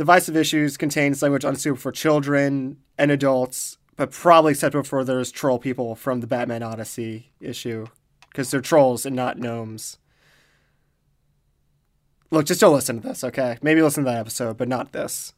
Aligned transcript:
Divisive 0.00 0.34
issues 0.34 0.78
contains 0.78 1.20
language 1.20 1.44
unsuitable 1.44 1.78
for 1.78 1.92
children 1.92 2.78
and 2.96 3.10
adults, 3.10 3.76
but 3.96 4.10
probably 4.10 4.52
acceptable 4.52 4.82
for 4.82 5.04
those 5.04 5.30
troll 5.30 5.58
people 5.58 5.94
from 5.94 6.20
the 6.20 6.26
Batman 6.26 6.62
Odyssey 6.62 7.32
issue 7.38 7.84
because 8.30 8.50
they're 8.50 8.62
trolls 8.62 9.04
and 9.04 9.14
not 9.14 9.36
gnomes. 9.36 9.98
Look, 12.30 12.46
just 12.46 12.62
don't 12.62 12.72
listen 12.72 13.02
to 13.02 13.08
this, 13.08 13.22
okay? 13.24 13.58
Maybe 13.60 13.82
listen 13.82 14.04
to 14.04 14.10
that 14.10 14.20
episode, 14.20 14.56
but 14.56 14.68
not 14.68 14.92
this. 14.92 15.34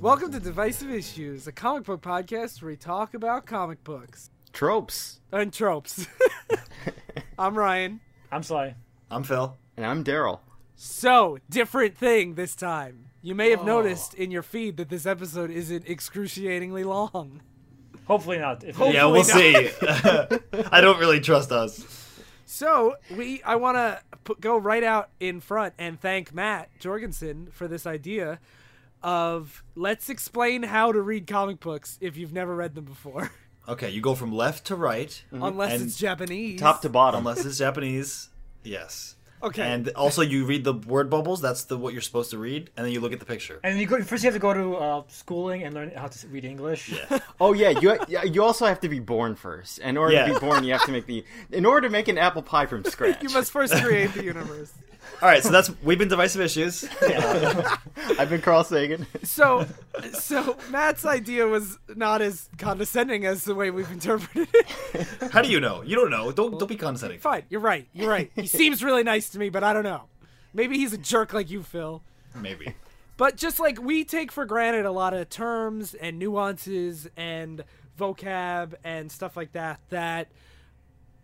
Welcome 0.00 0.30
to 0.30 0.38
Divisive 0.38 0.92
Issues, 0.92 1.48
a 1.48 1.52
comic 1.52 1.84
book 1.84 2.00
podcast 2.02 2.62
where 2.62 2.70
we 2.70 2.76
talk 2.76 3.14
about 3.14 3.46
comic 3.46 3.82
books 3.82 4.30
Tropes. 4.52 5.20
and 5.32 5.52
tropes. 5.52 6.06
I'm 7.38 7.58
Ryan. 7.58 7.98
I'm 8.30 8.44
Sly. 8.44 8.76
I'm 9.10 9.24
Phil. 9.24 9.56
And 9.76 9.84
I'm 9.84 10.04
Daryl. 10.04 10.38
So, 10.76 11.38
different 11.50 11.96
thing 11.96 12.34
this 12.34 12.54
time. 12.54 13.06
You 13.22 13.34
may 13.34 13.50
have 13.50 13.64
noticed 13.64 14.14
in 14.14 14.30
your 14.30 14.42
feed 14.42 14.76
that 14.76 14.88
this 14.88 15.04
episode 15.04 15.50
isn't 15.50 15.88
excruciatingly 15.88 16.84
long. 16.84 17.42
Hopefully 18.06 18.38
not. 18.38 18.62
If 18.62 18.76
Hopefully 18.76 18.94
yeah, 18.94 19.06
we'll 19.06 19.24
not. 19.24 19.26
see. 19.26 20.66
I 20.70 20.80
don't 20.80 21.00
really 21.00 21.20
trust 21.20 21.50
us. 21.50 21.84
So, 22.46 22.94
we 23.16 23.42
I 23.42 23.56
want 23.56 23.76
to 23.76 24.00
go 24.40 24.56
right 24.56 24.84
out 24.84 25.10
in 25.18 25.40
front 25.40 25.74
and 25.76 26.00
thank 26.00 26.32
Matt 26.32 26.70
Jorgensen 26.78 27.48
for 27.50 27.66
this 27.66 27.84
idea 27.84 28.38
of 29.02 29.62
let's 29.74 30.08
explain 30.08 30.62
how 30.64 30.92
to 30.92 31.00
read 31.00 31.26
comic 31.26 31.60
books 31.60 31.98
if 32.00 32.16
you've 32.16 32.32
never 32.32 32.54
read 32.54 32.74
them 32.74 32.84
before, 32.84 33.30
Okay, 33.68 33.90
you 33.90 34.00
go 34.00 34.14
from 34.14 34.32
left 34.32 34.66
to 34.68 34.76
right, 34.76 35.22
unless 35.30 35.80
it's 35.80 35.96
Japanese. 35.98 36.58
Top 36.58 36.80
to 36.82 36.88
bottom. 36.88 37.18
unless 37.18 37.44
it's 37.44 37.58
Japanese. 37.58 38.30
Yes. 38.64 39.14
Okay. 39.40 39.62
And 39.62 39.90
also, 39.90 40.22
you 40.22 40.46
read 40.46 40.64
the 40.64 40.72
word 40.72 41.10
bubbles. 41.10 41.40
That's 41.40 41.64
the 41.64 41.76
what 41.76 41.92
you're 41.92 42.02
supposed 42.02 42.30
to 42.30 42.38
read, 42.38 42.70
and 42.76 42.84
then 42.84 42.92
you 42.92 42.98
look 43.00 43.12
at 43.12 43.20
the 43.20 43.26
picture. 43.26 43.60
and 43.62 43.78
you 43.78 43.86
go, 43.86 44.02
first 44.02 44.24
you 44.24 44.28
have 44.28 44.34
to 44.34 44.40
go 44.40 44.52
to 44.52 44.74
uh, 44.76 45.02
schooling 45.08 45.62
and 45.62 45.74
learn 45.74 45.92
how 45.94 46.08
to 46.08 46.26
read 46.28 46.44
English. 46.44 46.88
Yeah. 46.90 47.18
Oh 47.40 47.52
yeah, 47.52 47.70
you 47.78 47.96
you 48.24 48.42
also 48.42 48.66
have 48.66 48.80
to 48.80 48.88
be 48.88 48.98
born 48.98 49.36
first. 49.36 49.78
In 49.78 49.96
order 49.96 50.26
to 50.26 50.32
be 50.34 50.40
born, 50.40 50.64
you 50.64 50.72
have 50.72 50.84
to 50.86 50.92
make 50.92 51.06
the. 51.06 51.24
In 51.52 51.64
order 51.66 51.86
to 51.86 51.92
make 51.92 52.08
an 52.08 52.18
apple 52.18 52.42
pie 52.42 52.66
from 52.66 52.82
scratch, 52.94 53.22
you 53.22 53.28
must 53.28 53.52
first 53.52 53.74
create 53.74 54.12
the 54.14 54.24
universe. 54.24 54.72
All 55.20 55.28
right, 55.28 55.42
so 55.42 55.50
that's 55.50 55.70
we've 55.82 55.98
been 55.98 56.08
divisive 56.08 56.40
issues. 56.40 56.88
I've 57.02 58.30
been 58.30 58.40
Carl 58.40 58.62
Sagan. 58.62 59.06
So, 59.24 59.66
so 60.12 60.56
Matt's 60.70 61.04
idea 61.04 61.46
was 61.46 61.78
not 61.96 62.22
as 62.22 62.48
condescending 62.56 63.26
as 63.26 63.44
the 63.44 63.54
way 63.54 63.70
we've 63.70 63.90
interpreted 63.90 64.48
it. 64.54 65.32
How 65.32 65.42
do 65.42 65.48
you 65.48 65.58
know? 65.60 65.82
You 65.82 65.96
don't 65.96 66.10
know. 66.10 66.30
Don't 66.30 66.58
don't 66.58 66.68
be 66.68 66.76
condescending. 66.76 67.18
Fine, 67.18 67.44
you're 67.48 67.60
right. 67.60 67.88
You're 67.92 68.08
right. 68.08 68.30
He 68.36 68.46
seems 68.46 68.84
really 68.84 69.02
nice 69.02 69.28
to 69.30 69.38
me, 69.38 69.48
but 69.48 69.64
I 69.64 69.72
don't 69.72 69.82
know. 69.84 70.04
Maybe 70.54 70.78
he's 70.78 70.92
a 70.92 70.98
jerk 70.98 71.32
like 71.32 71.50
you, 71.50 71.62
Phil. 71.62 72.02
Maybe. 72.34 72.74
But 73.16 73.36
just 73.36 73.58
like 73.58 73.82
we 73.82 74.04
take 74.04 74.30
for 74.30 74.44
granted 74.46 74.86
a 74.86 74.92
lot 74.92 75.12
of 75.12 75.28
terms 75.28 75.94
and 75.94 76.18
nuances 76.18 77.08
and 77.16 77.64
vocab 77.98 78.74
and 78.84 79.10
stuff 79.10 79.36
like 79.36 79.52
that, 79.52 79.80
that 79.90 80.28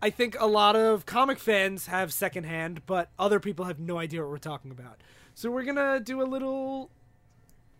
I 0.04 0.10
think 0.10 0.36
a 0.38 0.46
lot 0.46 0.76
of 0.76 1.06
comic 1.06 1.38
fans 1.38 1.86
have 1.86 2.12
secondhand, 2.12 2.84
but 2.84 3.08
other 3.18 3.40
people 3.40 3.64
have 3.64 3.78
no 3.78 3.96
idea 3.96 4.20
what 4.20 4.28
we're 4.28 4.36
talking 4.36 4.70
about. 4.70 5.00
So 5.34 5.50
we're 5.50 5.64
gonna 5.64 5.98
do 5.98 6.20
a 6.20 6.28
little 6.28 6.90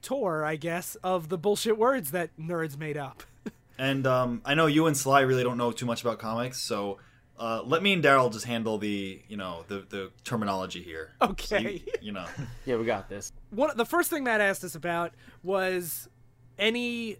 tour, 0.01 0.43
I 0.43 0.57
guess, 0.57 0.95
of 1.05 1.29
the 1.29 1.37
bullshit 1.37 1.77
words 1.77 2.13
that 2.13 2.31
nerds 2.41 2.79
made 2.79 2.97
up. 2.97 3.23
And 3.77 4.07
um, 4.07 4.41
I 4.45 4.55
know 4.55 4.67
you 4.67 4.87
and 4.87 4.97
Sly 4.97 5.23
really 5.23 5.43
don't 5.43 5.59
know 5.59 5.73
too 5.73 5.85
much 5.85 6.01
about 6.01 6.21
comics, 6.21 6.61
so 6.61 6.99
uh, 7.41 7.61
let 7.65 7.83
me 7.83 7.93
and 7.93 8.05
Daryl 8.05 8.33
just 8.33 8.45
handle 8.47 8.79
the 8.79 9.21
you 9.29 9.37
know 9.37 9.65
the 9.67 9.85
the 9.91 10.11
terminology 10.23 10.81
here. 10.81 11.11
So 11.21 11.27
Okay. 11.31 11.83
you, 11.85 11.93
you 12.01 12.13
know. 12.13 12.25
Yeah, 12.67 12.77
we 12.77 12.85
got 12.87 13.09
this. 13.09 13.33
one 13.51 13.77
the 13.77 13.85
first 13.85 14.11
thing 14.11 14.23
Matt 14.23 14.41
asked 14.41 14.63
us 14.63 14.77
about 14.77 15.13
was 15.43 16.09
any 16.57 17.17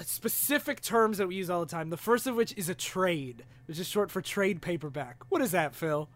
specific 0.00 0.80
terms 0.80 1.18
that 1.18 1.28
we 1.28 1.34
use 1.36 1.50
all 1.50 1.60
the 1.60 1.66
time. 1.66 1.90
The 1.90 1.96
first 1.96 2.26
of 2.26 2.34
which 2.34 2.54
is 2.56 2.68
a 2.68 2.74
trade, 2.74 3.44
which 3.66 3.78
is 3.78 3.86
short 3.86 4.10
for 4.10 4.20
trade 4.20 4.62
paperback. 4.62 5.24
What 5.28 5.42
is 5.42 5.50
that, 5.52 5.74
Phil? 5.74 6.08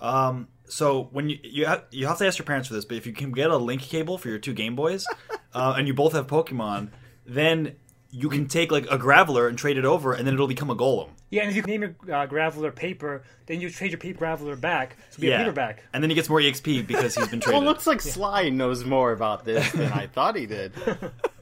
Um, 0.00 0.48
so 0.68 1.08
when 1.12 1.28
you 1.28 1.38
you 1.42 1.66
have, 1.66 1.84
you 1.90 2.06
have 2.06 2.18
to 2.18 2.26
ask 2.26 2.38
your 2.38 2.46
parents 2.46 2.68
for 2.68 2.74
this, 2.74 2.84
but 2.84 2.96
if 2.96 3.06
you 3.06 3.12
can 3.12 3.32
get 3.32 3.50
a 3.50 3.56
link 3.56 3.82
cable 3.82 4.16
for 4.18 4.28
your 4.28 4.38
two 4.38 4.52
Game 4.54 4.76
Boys, 4.76 5.06
uh, 5.54 5.74
and 5.76 5.86
you 5.88 5.94
both 5.94 6.12
have 6.12 6.26
Pokemon, 6.26 6.90
then 7.26 7.76
you 8.10 8.28
can 8.28 8.46
take 8.46 8.70
like 8.72 8.86
a 8.90 8.98
Graveler 8.98 9.48
and 9.48 9.58
trade 9.58 9.76
it 9.76 9.84
over, 9.84 10.12
and 10.12 10.26
then 10.26 10.34
it'll 10.34 10.46
become 10.46 10.70
a 10.70 10.76
Golem. 10.76 11.10
Yeah, 11.30 11.42
and 11.42 11.50
if 11.50 11.56
you 11.56 11.62
name 11.62 11.82
your 11.82 11.90
uh, 12.14 12.26
Graveler 12.26 12.74
paper, 12.74 13.22
then 13.46 13.60
you 13.60 13.68
trade 13.68 13.90
your 13.90 13.98
paper 13.98 14.24
Graveler 14.24 14.58
back 14.58 14.96
to 15.12 15.20
be 15.20 15.30
a 15.30 15.36
paperback. 15.36 15.82
and 15.92 16.02
then 16.02 16.08
he 16.08 16.14
gets 16.14 16.28
more 16.28 16.40
EXP 16.40 16.86
because 16.86 17.14
he's 17.14 17.28
been 17.28 17.40
traded. 17.40 17.60
Well, 17.60 17.68
looks 17.68 17.86
like 17.86 18.00
Sly 18.00 18.48
knows 18.48 18.84
more 18.84 19.12
about 19.12 19.44
this 19.44 19.70
than 19.72 19.92
I 19.92 20.06
thought 20.06 20.36
he 20.36 20.46
did. 20.46 20.72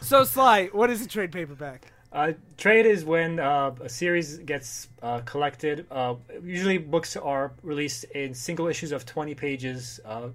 So 0.00 0.24
Sly, 0.24 0.66
what 0.72 0.90
is 0.90 1.02
a 1.02 1.08
trade 1.08 1.32
paperback? 1.32 1.92
Uh, 2.12 2.32
trade 2.56 2.86
is 2.86 3.04
when 3.04 3.38
uh, 3.38 3.72
a 3.80 3.88
series 3.88 4.38
gets 4.38 4.88
uh, 5.02 5.20
collected. 5.20 5.86
Uh, 5.90 6.16
usually, 6.44 6.78
books 6.78 7.16
are 7.16 7.52
released 7.62 8.04
in 8.04 8.34
single 8.34 8.66
issues 8.66 8.90
of 8.90 9.06
20 9.06 9.34
pages, 9.36 10.00
uh, 10.04 10.28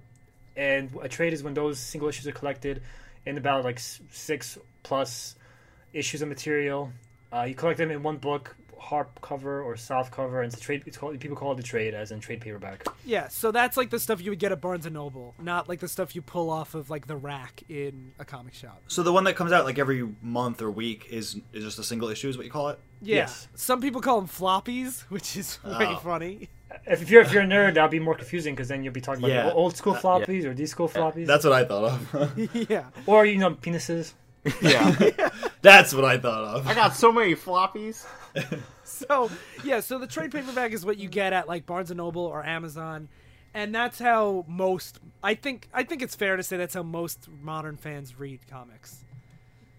and 0.56 0.90
a 1.02 1.08
trade 1.08 1.34
is 1.34 1.42
when 1.42 1.52
those 1.52 1.78
single 1.78 2.08
issues 2.08 2.26
are 2.26 2.32
collected 2.32 2.82
in 3.26 3.36
about 3.36 3.64
like 3.64 3.78
six 3.78 4.58
plus 4.82 5.34
issues 5.92 6.22
of 6.22 6.28
material. 6.28 6.90
Uh, 7.30 7.42
you 7.42 7.54
collect 7.54 7.76
them 7.76 7.90
in 7.90 8.02
one 8.02 8.16
book, 8.16 8.56
hardcover 8.80 9.64
or 9.64 9.76
soft 9.76 10.12
cover, 10.12 10.42
and 10.42 10.52
it's 10.52 10.60
a 10.60 10.64
trade. 10.64 10.82
It's 10.86 10.96
called 10.96 11.18
people 11.20 11.36
call 11.36 11.52
it 11.52 11.56
the 11.56 11.62
trade, 11.62 11.94
as 11.94 12.10
in 12.12 12.20
trade 12.20 12.40
paperback. 12.40 12.84
Yeah, 13.04 13.28
so 13.28 13.50
that's 13.50 13.76
like 13.76 13.90
the 13.90 13.98
stuff 13.98 14.20
you 14.20 14.30
would 14.30 14.38
get 14.38 14.52
at 14.52 14.60
Barnes 14.60 14.86
and 14.86 14.94
Noble, 14.94 15.34
not 15.40 15.68
like 15.68 15.80
the 15.80 15.88
stuff 15.88 16.14
you 16.14 16.22
pull 16.22 16.50
off 16.50 16.74
of 16.74 16.90
like 16.90 17.06
the 17.06 17.16
rack 17.16 17.62
in 17.68 18.12
a 18.18 18.24
comic 18.24 18.54
shop. 18.54 18.82
so 18.88 19.02
the 19.02 19.12
one 19.12 19.24
that 19.24 19.36
comes 19.36 19.52
out 19.52 19.64
like 19.64 19.78
every 19.78 20.08
month 20.22 20.62
or 20.62 20.70
week 20.70 21.06
is 21.10 21.36
is 21.52 21.64
just 21.64 21.78
a 21.78 21.84
single 21.84 22.08
issue, 22.08 22.28
is 22.28 22.36
what 22.36 22.46
you 22.46 22.52
call 22.52 22.68
it. 22.68 22.78
Yeah. 23.02 23.16
Yes. 23.16 23.48
Some 23.54 23.80
people 23.80 24.00
call 24.00 24.20
them 24.20 24.28
floppies, 24.28 25.00
which 25.10 25.36
is 25.36 25.58
way 25.64 25.86
Oh. 25.88 25.96
funny. 25.96 26.48
If, 26.86 27.02
if 27.02 27.10
you're 27.10 27.22
if 27.22 27.32
you're 27.32 27.42
a 27.42 27.46
nerd, 27.46 27.74
that'll 27.74 27.88
be 27.88 28.00
more 28.00 28.14
confusing 28.14 28.54
because 28.54 28.68
then 28.68 28.82
you'll 28.84 28.92
be 28.92 29.00
talking 29.00 29.22
about 29.24 29.32
Yeah. 29.32 29.50
old 29.52 29.76
school 29.76 29.94
uh, 29.94 30.00
floppies 30.00 30.44
or 30.44 30.52
these 30.54 30.70
school 30.70 30.88
floppies, 30.88 31.26
That's 31.26 31.44
what 31.44 31.52
I 31.52 31.64
thought 31.64 31.84
of. 32.14 32.54
yeah. 32.70 32.84
or 33.06 33.24
you 33.24 33.38
know 33.38 33.52
penises. 33.54 34.12
Yeah, 34.62 34.94
That's 35.62 35.92
what 35.94 36.04
I 36.04 36.18
thought 36.18 36.44
of. 36.44 36.66
I 36.66 36.74
got 36.74 36.94
so 36.94 37.10
many 37.12 37.34
floppies. 37.34 38.04
So 38.84 39.30
yeah, 39.64 39.80
so 39.80 39.98
the 39.98 40.06
trade 40.06 40.30
paperback 40.30 40.70
is 40.72 40.86
what 40.86 40.96
you 40.96 41.08
get 41.08 41.32
at 41.32 41.48
like 41.48 41.66
Barnes 41.66 41.90
and 41.90 41.98
Noble 41.98 42.22
or 42.24 42.46
Amazon, 42.46 43.08
and 43.52 43.74
that's 43.74 43.98
how 43.98 44.44
most. 44.46 45.00
I 45.24 45.34
think 45.34 45.68
I 45.74 45.82
think 45.82 46.02
it's 46.02 46.14
fair 46.14 46.36
to 46.36 46.42
say 46.44 46.56
that's 46.56 46.72
how 46.74 46.84
most 46.84 47.28
modern 47.42 47.76
fans 47.76 48.16
read 48.18 48.46
comics. 48.48 49.04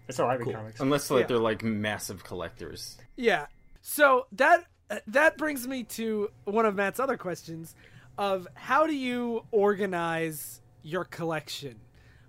That's 0.06 0.18
how 0.18 0.26
I 0.26 0.34
read 0.34 0.54
comics. 0.54 0.80
Unless 0.80 1.10
like 1.10 1.22
Yeah. 1.22 1.26
they're 1.28 1.38
like 1.38 1.62
massive 1.64 2.22
collectors. 2.22 2.98
Yeah. 3.16 3.46
So 3.80 4.26
that 4.32 4.66
that 5.06 5.38
brings 5.38 5.66
me 5.66 5.84
to 5.84 6.30
one 6.44 6.66
of 6.66 6.74
Matt's 6.74 7.00
other 7.00 7.16
questions 7.16 7.74
of 8.18 8.46
how 8.54 8.86
do 8.86 8.94
you 8.94 9.46
organize 9.52 10.60
your 10.82 11.04
collection? 11.04 11.76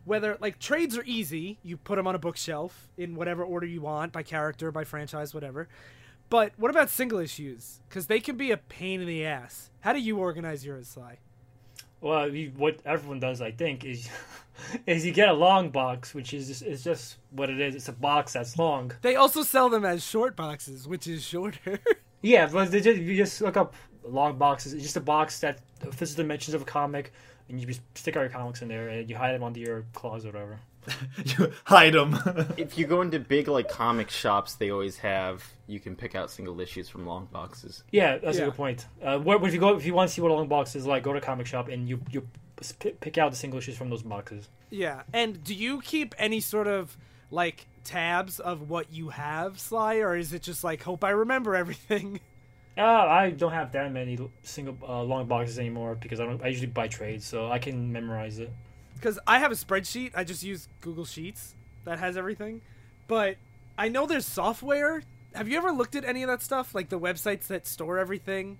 Whether 0.05 0.37
like 0.39 0.59
trades 0.59 0.97
are 0.97 1.03
easy, 1.05 1.59
you 1.63 1.77
put 1.77 1.97
them 1.97 2.07
on 2.07 2.15
a 2.15 2.19
bookshelf 2.19 2.87
in 2.97 3.15
whatever 3.15 3.43
order 3.43 3.65
you 3.65 3.81
want, 3.81 4.11
by 4.11 4.23
character, 4.23 4.71
by 4.71 4.83
franchise, 4.83 5.33
whatever. 5.33 5.67
But 6.29 6.53
what 6.57 6.71
about 6.71 6.89
single 6.89 7.19
issues? 7.19 7.79
Because 7.87 8.07
they 8.07 8.19
can 8.19 8.37
be 8.37 8.51
a 8.51 8.57
pain 8.57 9.01
in 9.01 9.07
the 9.07 9.25
ass. 9.25 9.69
How 9.81 9.93
do 9.93 9.99
you 9.99 10.17
organize 10.17 10.65
yours, 10.65 10.89
Sly? 10.89 11.17
Well, 12.01 12.33
you, 12.33 12.53
what 12.55 12.79
everyone 12.85 13.19
does, 13.19 13.41
I 13.41 13.51
think, 13.51 13.83
is 13.83 14.09
is 14.85 15.05
you 15.05 15.11
get 15.11 15.29
a 15.29 15.33
long 15.33 15.69
box, 15.69 16.13
which 16.13 16.33
is 16.33 16.47
just, 16.47 16.61
is 16.61 16.83
just 16.83 17.17
what 17.31 17.49
it 17.49 17.59
is. 17.59 17.75
It's 17.75 17.87
a 17.89 17.93
box 17.93 18.33
that's 18.33 18.57
long. 18.57 18.91
They 19.01 19.15
also 19.15 19.43
sell 19.43 19.69
them 19.69 19.83
as 19.83 20.03
short 20.03 20.35
boxes, 20.35 20.87
which 20.87 21.07
is 21.07 21.23
shorter. 21.23 21.79
Yeah, 22.21 22.49
but 22.51 22.69
they 22.69 22.81
just, 22.81 22.99
you 22.99 23.15
just 23.15 23.39
look 23.39 23.55
up 23.55 23.75
long 24.03 24.37
boxes. 24.37 24.73
It's 24.73 24.83
just 24.83 24.97
a 24.97 24.99
box 25.01 25.39
that 25.39 25.59
fits 25.93 26.15
the 26.15 26.23
dimensions 26.23 26.53
of 26.53 26.63
a 26.63 26.65
comic, 26.65 27.13
and 27.49 27.59
you 27.59 27.67
just 27.67 27.81
stick 27.95 28.15
all 28.15 28.23
your 28.23 28.31
comics 28.31 28.61
in 28.61 28.67
there, 28.67 28.87
and 28.89 29.09
you 29.09 29.15
hide 29.17 29.33
them 29.33 29.43
under 29.43 29.59
your 29.59 29.85
closet 29.93 30.33
or 30.35 30.39
whatever. 30.39 30.59
you 31.25 31.51
hide 31.65 31.93
them. 31.93 32.15
If 32.57 32.77
you 32.77 32.87
go 32.87 33.01
into 33.01 33.19
big 33.19 33.47
like 33.47 33.69
comic 33.69 34.09
shops, 34.09 34.55
they 34.55 34.71
always 34.71 34.97
have 34.99 35.43
you 35.67 35.79
can 35.79 35.95
pick 35.95 36.15
out 36.15 36.31
single 36.31 36.59
issues 36.61 36.87
from 36.89 37.05
long 37.05 37.27
boxes. 37.31 37.83
Yeah, 37.91 38.17
that's 38.17 38.37
Yeah. 38.37 38.43
a 38.43 38.47
good 38.47 38.55
point. 38.55 38.87
Uh, 39.03 39.19
what, 39.19 39.43
if 39.43 39.53
you 39.53 39.59
go 39.59 39.75
if 39.75 39.85
you 39.85 39.93
want 39.93 40.09
to 40.09 40.13
see 40.13 40.21
what 40.21 40.31
a 40.31 40.33
long 40.33 40.47
box 40.47 40.75
is 40.75 40.85
like, 40.85 41.03
go 41.03 41.11
to 41.11 41.19
a 41.19 41.21
comic 41.21 41.47
shop 41.47 41.67
and 41.67 41.87
you 41.89 41.99
you 42.09 42.27
p- 42.79 42.91
pick 42.91 43.17
out 43.17 43.31
the 43.31 43.37
single 43.37 43.59
issues 43.59 43.77
from 43.77 43.89
those 43.89 44.03
boxes. 44.03 44.47
Yeah, 44.69 45.01
and 45.13 45.43
do 45.43 45.53
you 45.53 45.81
keep 45.81 46.15
any 46.17 46.39
sort 46.39 46.67
of 46.67 46.95
like 47.29 47.67
tabs 47.83 48.39
of 48.39 48.69
what 48.69 48.91
you 48.91 49.09
have, 49.09 49.59
Sly, 49.59 49.97
or 49.97 50.15
is 50.15 50.33
it 50.33 50.41
just 50.41 50.63
like 50.63 50.81
hope 50.83 51.03
I 51.03 51.09
remember 51.11 51.55
everything? 51.55 52.19
Uh, 52.77 52.81
I 52.81 53.31
don't 53.31 53.51
have 53.51 53.71
that 53.73 53.91
many 53.91 54.17
single 54.43 54.77
uh, 54.87 55.03
long 55.03 55.25
boxes 55.25 55.59
anymore 55.59 55.95
because 55.95 56.19
I 56.19 56.25
don't. 56.25 56.41
I 56.41 56.47
usually 56.47 56.67
buy 56.67 56.87
trades, 56.87 57.25
so 57.25 57.51
I 57.51 57.59
can 57.59 57.91
memorize 57.91 58.39
it. 58.39 58.51
Because 58.95 59.19
I 59.27 59.39
have 59.39 59.51
a 59.51 59.55
spreadsheet. 59.55 60.11
I 60.15 60.23
just 60.23 60.43
use 60.43 60.67
Google 60.81 61.05
Sheets, 61.05 61.55
that 61.85 61.99
has 61.99 62.15
everything, 62.17 62.61
but 63.07 63.37
I 63.77 63.89
know 63.89 64.05
there's 64.05 64.25
software. 64.25 65.03
Have 65.35 65.47
you 65.47 65.57
ever 65.57 65.71
looked 65.71 65.95
at 65.95 66.05
any 66.05 66.23
of 66.23 66.29
that 66.29 66.41
stuff, 66.41 66.73
like 66.73 66.89
the 66.89 66.99
websites 66.99 67.47
that 67.47 67.67
store 67.67 67.99
everything? 67.99 68.57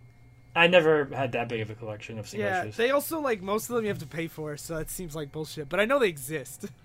I 0.55 0.67
never 0.67 1.05
had 1.05 1.31
that 1.33 1.47
big 1.47 1.61
of 1.61 1.69
a 1.69 1.75
collection 1.75 2.17
of 2.19 2.27
single 2.27 2.49
Yeah, 2.49 2.63
issues. 2.63 2.77
they 2.77 2.91
also 2.91 3.19
like 3.19 3.41
most 3.41 3.69
of 3.69 3.75
them 3.75 3.85
you 3.85 3.89
have 3.89 3.99
to 3.99 4.07
pay 4.07 4.27
for, 4.27 4.57
so 4.57 4.77
it 4.77 4.89
seems 4.89 5.15
like 5.15 5.31
bullshit. 5.31 5.69
But 5.69 5.79
I 5.79 5.85
know 5.85 5.99
they 5.99 6.09
exist. 6.09 6.65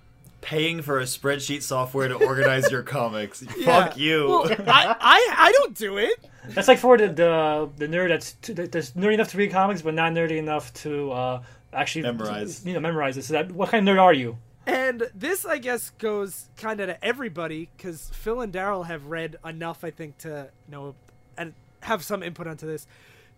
Paying 0.45 0.83
for 0.83 1.01
a 1.01 1.05
spreadsheet 1.05 1.63
software 1.63 2.09
to 2.09 2.15
organize 2.15 2.71
your 2.71 2.83
comics. 2.83 3.43
Yeah. 3.57 3.65
Fuck 3.87 3.97
you. 3.97 4.29
Well, 4.29 4.51
I, 4.67 4.97
I 5.01 5.35
I 5.39 5.53
don't 5.53 5.77
do 5.77 5.97
it. 5.99 6.29
That's 6.49 6.69
like 6.69 6.79
for 6.79 6.99
the 6.99 7.09
the, 7.09 7.71
the 7.77 7.87
nerd 7.87 8.09
that's 8.09 8.33
too, 8.35 8.53
that's 8.55 8.91
nerdy 8.93 9.15
enough 9.15 9.29
to 9.29 9.39
read 9.39 9.51
comics, 9.51 9.81
but 9.81 9.95
not 9.95 10.13
nerdy 10.13 10.37
enough 10.37 10.73
to 10.75 11.13
uh, 11.13 11.43
actually 11.73 12.03
Memorize. 12.03 12.65
You 12.67 12.75
know, 12.75 12.81
memorize 12.81 13.17
it. 13.17 13.25
So 13.25 13.33
that 13.35 13.53
what 13.53 13.71
kind 13.71 13.89
of 13.89 13.95
nerd 13.95 14.01
are 14.01 14.13
you? 14.13 14.39
And 14.67 15.11
this, 15.15 15.45
I 15.45 15.59
guess, 15.59 15.91
goes 15.91 16.49
kind 16.57 16.81
of 16.81 16.89
to 16.89 17.05
everybody 17.05 17.69
because 17.77 18.11
Phil 18.15 18.41
and 18.41 18.53
Daryl 18.53 18.87
have 18.87 19.07
read 19.07 19.37
enough, 19.45 19.85
I 19.85 19.91
think, 19.91 20.19
to 20.19 20.51
know 20.69 20.95
and 21.37 21.55
have 21.81 22.03
some 22.03 22.23
input 22.23 22.47
onto 22.47 22.67
this. 22.67 22.87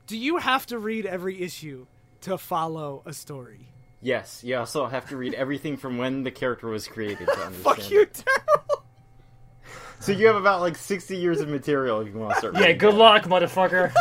Do 0.06 0.16
you 0.16 0.36
have 0.38 0.66
to 0.66 0.78
read 0.78 1.04
every 1.04 1.40
issue 1.42 1.86
to 2.22 2.38
follow 2.38 3.02
a 3.04 3.12
story? 3.12 3.68
Yes, 4.06 4.44
you 4.44 4.56
also 4.56 4.86
have 4.86 5.08
to 5.08 5.16
read 5.16 5.34
everything 5.34 5.76
from 5.76 5.98
when 5.98 6.22
the 6.22 6.30
character 6.30 6.68
was 6.68 6.86
created 6.86 7.26
to 7.26 7.32
understand. 7.46 7.56
Fuck 7.56 7.90
you, 7.90 8.02
it. 8.02 8.22
Daryl. 8.24 8.82
So 9.98 10.12
you 10.12 10.28
have 10.28 10.36
about 10.36 10.60
like 10.60 10.76
sixty 10.76 11.16
years 11.16 11.40
of 11.40 11.48
material 11.48 12.00
if 12.02 12.06
you 12.08 12.14
want 12.18 12.34
to 12.34 12.38
start. 12.38 12.54
Yeah, 12.54 12.70
good 12.72 12.92
that. 12.94 12.98
luck, 12.98 13.22
motherfucker. 13.24 13.92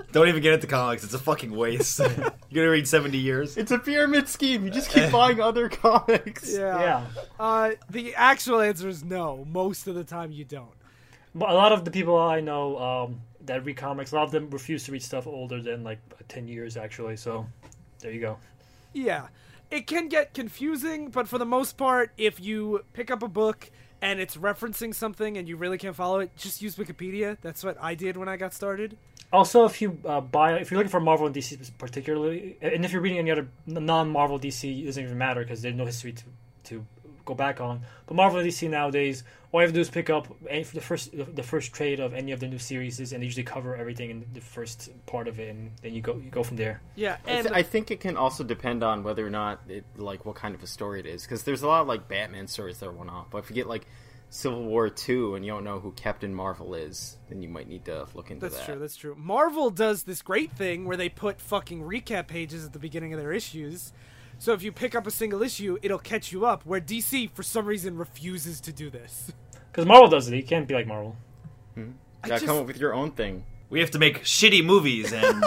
Don't 0.12 0.26
even 0.26 0.42
get 0.42 0.54
into 0.54 0.66
comics. 0.66 1.04
It's 1.04 1.14
a 1.14 1.18
fucking 1.18 1.52
waste. 1.52 2.00
You're 2.50 2.64
gonna 2.64 2.70
read 2.70 2.88
70 2.88 3.18
years. 3.18 3.56
It's 3.58 3.70
a 3.70 3.78
pyramid 3.78 4.26
scheme. 4.26 4.64
You 4.64 4.70
just 4.70 4.90
keep 4.90 5.12
buying 5.12 5.38
other 5.38 5.68
comics. 5.68 6.50
Yeah. 6.52 6.80
yeah, 6.80 7.04
Uh, 7.38 7.72
the 7.90 8.14
actual 8.16 8.60
answer 8.60 8.88
is 8.88 9.04
no. 9.04 9.44
Most 9.44 9.86
of 9.86 9.94
the 9.94 10.04
time, 10.04 10.32
you 10.32 10.44
don't. 10.46 10.72
but 11.34 11.50
a 11.50 11.54
lot 11.54 11.70
of 11.72 11.84
the 11.84 11.90
people 11.92 12.16
I 12.18 12.40
know 12.40 12.78
um, 12.78 13.20
that 13.44 13.64
read 13.66 13.76
comics, 13.76 14.10
a 14.12 14.16
lot 14.16 14.24
of 14.24 14.30
them 14.32 14.48
refuse 14.50 14.82
to 14.84 14.92
read 14.92 15.02
stuff 15.02 15.26
older 15.26 15.60
than 15.62 15.84
like 15.84 16.00
ten 16.26 16.48
years, 16.48 16.76
actually. 16.78 17.16
So 17.16 17.46
there 18.00 18.10
you 18.10 18.20
go. 18.20 18.38
Yeah. 18.92 19.28
It 19.70 19.86
can 19.86 20.08
get 20.08 20.32
confusing, 20.32 21.10
but 21.10 21.28
for 21.28 21.38
the 21.38 21.44
most 21.44 21.76
part, 21.76 22.10
if 22.16 22.40
you 22.40 22.84
pick 22.94 23.10
up 23.10 23.22
a 23.22 23.28
book 23.28 23.70
and 24.00 24.20
it's 24.20 24.36
referencing 24.36 24.94
something 24.94 25.36
and 25.36 25.48
you 25.48 25.56
really 25.56 25.76
can't 25.76 25.94
follow 25.94 26.20
it, 26.20 26.34
just 26.36 26.62
use 26.62 26.76
Wikipedia. 26.76 27.36
That's 27.42 27.62
what 27.62 27.76
I 27.80 27.94
did 27.94 28.16
when 28.16 28.28
I 28.28 28.36
got 28.36 28.54
started. 28.54 28.96
Also, 29.30 29.66
if 29.66 29.82
you 29.82 29.98
uh, 30.06 30.22
buy, 30.22 30.54
if 30.54 30.70
you're 30.70 30.78
looking 30.78 30.90
for 30.90 31.00
Marvel 31.00 31.26
and 31.26 31.34
DC 31.34 31.70
particularly, 31.76 32.56
and 32.62 32.84
if 32.84 32.92
you're 32.92 33.02
reading 33.02 33.18
any 33.18 33.30
other 33.30 33.48
non-Marvel 33.66 34.40
DC, 34.40 34.82
it 34.82 34.86
doesn't 34.86 35.04
even 35.04 35.18
matter 35.18 35.42
because 35.42 35.60
there's 35.60 35.74
no 35.74 35.84
history 35.84 36.12
to 36.12 36.24
to 36.64 36.86
go 37.28 37.34
back 37.34 37.60
on. 37.60 37.82
But 38.06 38.14
Marvel 38.14 38.40
and 38.40 38.48
DC 38.48 38.68
nowadays, 38.68 39.22
all 39.52 39.60
you 39.60 39.66
have 39.66 39.70
to 39.70 39.74
do 39.74 39.80
is 39.80 39.90
pick 39.90 40.10
up 40.10 40.26
any, 40.48 40.64
the 40.64 40.80
first 40.80 41.10
the 41.12 41.42
first 41.42 41.72
trade 41.72 42.00
of 42.00 42.14
any 42.14 42.32
of 42.32 42.40
the 42.40 42.48
new 42.48 42.58
series, 42.58 42.98
and 43.12 43.22
they 43.22 43.26
usually 43.26 43.44
cover 43.44 43.76
everything 43.76 44.10
in 44.10 44.26
the 44.32 44.40
first 44.40 44.90
part 45.06 45.28
of 45.28 45.38
it, 45.38 45.50
and 45.50 45.70
then 45.82 45.94
you 45.94 46.00
go 46.00 46.16
you 46.16 46.30
go 46.30 46.42
from 46.42 46.56
there. 46.56 46.80
Yeah, 46.96 47.18
I 47.26 47.30
and 47.30 47.46
th- 47.46 47.54
I 47.56 47.62
think 47.62 47.90
it 47.90 48.00
can 48.00 48.16
also 48.16 48.42
depend 48.42 48.82
on 48.82 49.04
whether 49.04 49.26
or 49.26 49.30
not 49.30 49.60
it 49.68 49.84
like 49.96 50.24
what 50.26 50.36
kind 50.36 50.54
of 50.54 50.62
a 50.62 50.66
story 50.66 51.00
it 51.00 51.06
is 51.06 51.22
because 51.22 51.44
there's 51.44 51.62
a 51.62 51.68
lot 51.68 51.82
of 51.82 51.86
like 51.86 52.08
Batman 52.08 52.48
stories 52.48 52.78
that 52.78 52.86
are 52.88 52.92
one 52.92 53.10
off. 53.10 53.30
But 53.30 53.38
if 53.38 53.50
you 53.50 53.54
get 53.54 53.68
like 53.68 53.86
Civil 54.30 54.64
War 54.64 54.88
two 54.88 55.34
and 55.34 55.44
you 55.44 55.52
don't 55.52 55.64
know 55.64 55.80
who 55.80 55.92
Captain 55.92 56.34
Marvel 56.34 56.74
is, 56.74 57.16
then 57.28 57.42
you 57.42 57.48
might 57.48 57.68
need 57.68 57.84
to 57.84 58.06
look 58.14 58.30
into 58.30 58.40
that's 58.40 58.54
that. 58.54 58.58
That's 58.58 58.66
true. 58.66 58.78
That's 58.78 58.96
true. 58.96 59.14
Marvel 59.16 59.70
does 59.70 60.02
this 60.02 60.22
great 60.22 60.52
thing 60.52 60.86
where 60.86 60.96
they 60.96 61.08
put 61.08 61.40
fucking 61.40 61.82
recap 61.82 62.26
pages 62.26 62.64
at 62.64 62.72
the 62.72 62.78
beginning 62.78 63.12
of 63.12 63.20
their 63.20 63.32
issues. 63.32 63.92
So 64.38 64.52
if 64.52 64.62
you 64.62 64.70
pick 64.72 64.94
up 64.94 65.06
a 65.06 65.10
single 65.10 65.42
issue, 65.42 65.78
it'll 65.82 65.98
catch 65.98 66.30
you 66.32 66.46
up. 66.46 66.64
Where 66.64 66.80
DC, 66.80 67.30
for 67.32 67.42
some 67.42 67.66
reason, 67.66 67.96
refuses 67.98 68.60
to 68.62 68.72
do 68.72 68.88
this. 68.88 69.32
Because 69.70 69.86
Marvel 69.86 70.08
does 70.08 70.28
it, 70.28 70.36
you 70.36 70.42
can't 70.42 70.66
be 70.66 70.74
like 70.74 70.86
Marvel. 70.86 71.16
I 71.76 71.82
Gotta 72.22 72.40
just- 72.40 72.46
come 72.46 72.58
up 72.58 72.66
with 72.66 72.78
your 72.78 72.94
own 72.94 73.12
thing. 73.12 73.44
We 73.70 73.80
have 73.80 73.90
to 73.92 73.98
make 73.98 74.22
shitty 74.22 74.64
movies 74.64 75.12
and 75.12 75.44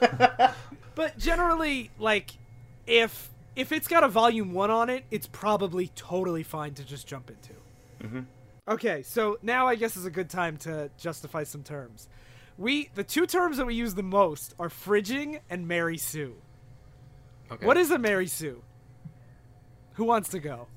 But 0.94 1.16
generally, 1.18 1.90
like, 1.98 2.32
if 2.86 3.30
if 3.54 3.70
it's 3.72 3.86
got 3.88 4.02
a 4.04 4.08
volume 4.08 4.52
one 4.52 4.70
on 4.70 4.90
it, 4.90 5.04
it's 5.10 5.26
probably 5.28 5.88
totally 5.94 6.42
fine 6.42 6.74
to 6.74 6.84
just 6.84 7.06
jump 7.06 7.30
into. 7.30 7.54
Mm-hmm. 8.02 8.20
Okay, 8.68 9.02
so 9.02 9.38
now 9.42 9.66
I 9.66 9.76
guess 9.76 9.96
is 9.96 10.04
a 10.06 10.10
good 10.10 10.28
time 10.28 10.56
to 10.58 10.90
justify 10.98 11.44
some 11.44 11.62
terms. 11.62 12.08
We 12.56 12.90
the 12.94 13.04
two 13.04 13.26
terms 13.26 13.56
that 13.58 13.66
we 13.66 13.74
use 13.74 13.94
the 13.94 14.02
most 14.02 14.54
are 14.58 14.68
fridging 14.68 15.40
and 15.48 15.68
Mary 15.68 15.96
Sue. 15.98 16.34
Okay. 17.50 17.66
What 17.66 17.76
is 17.76 17.90
a 17.90 17.98
Mary 17.98 18.26
Sue? 18.26 18.62
Who 19.94 20.04
wants 20.04 20.28
to 20.30 20.38
go? 20.38 20.68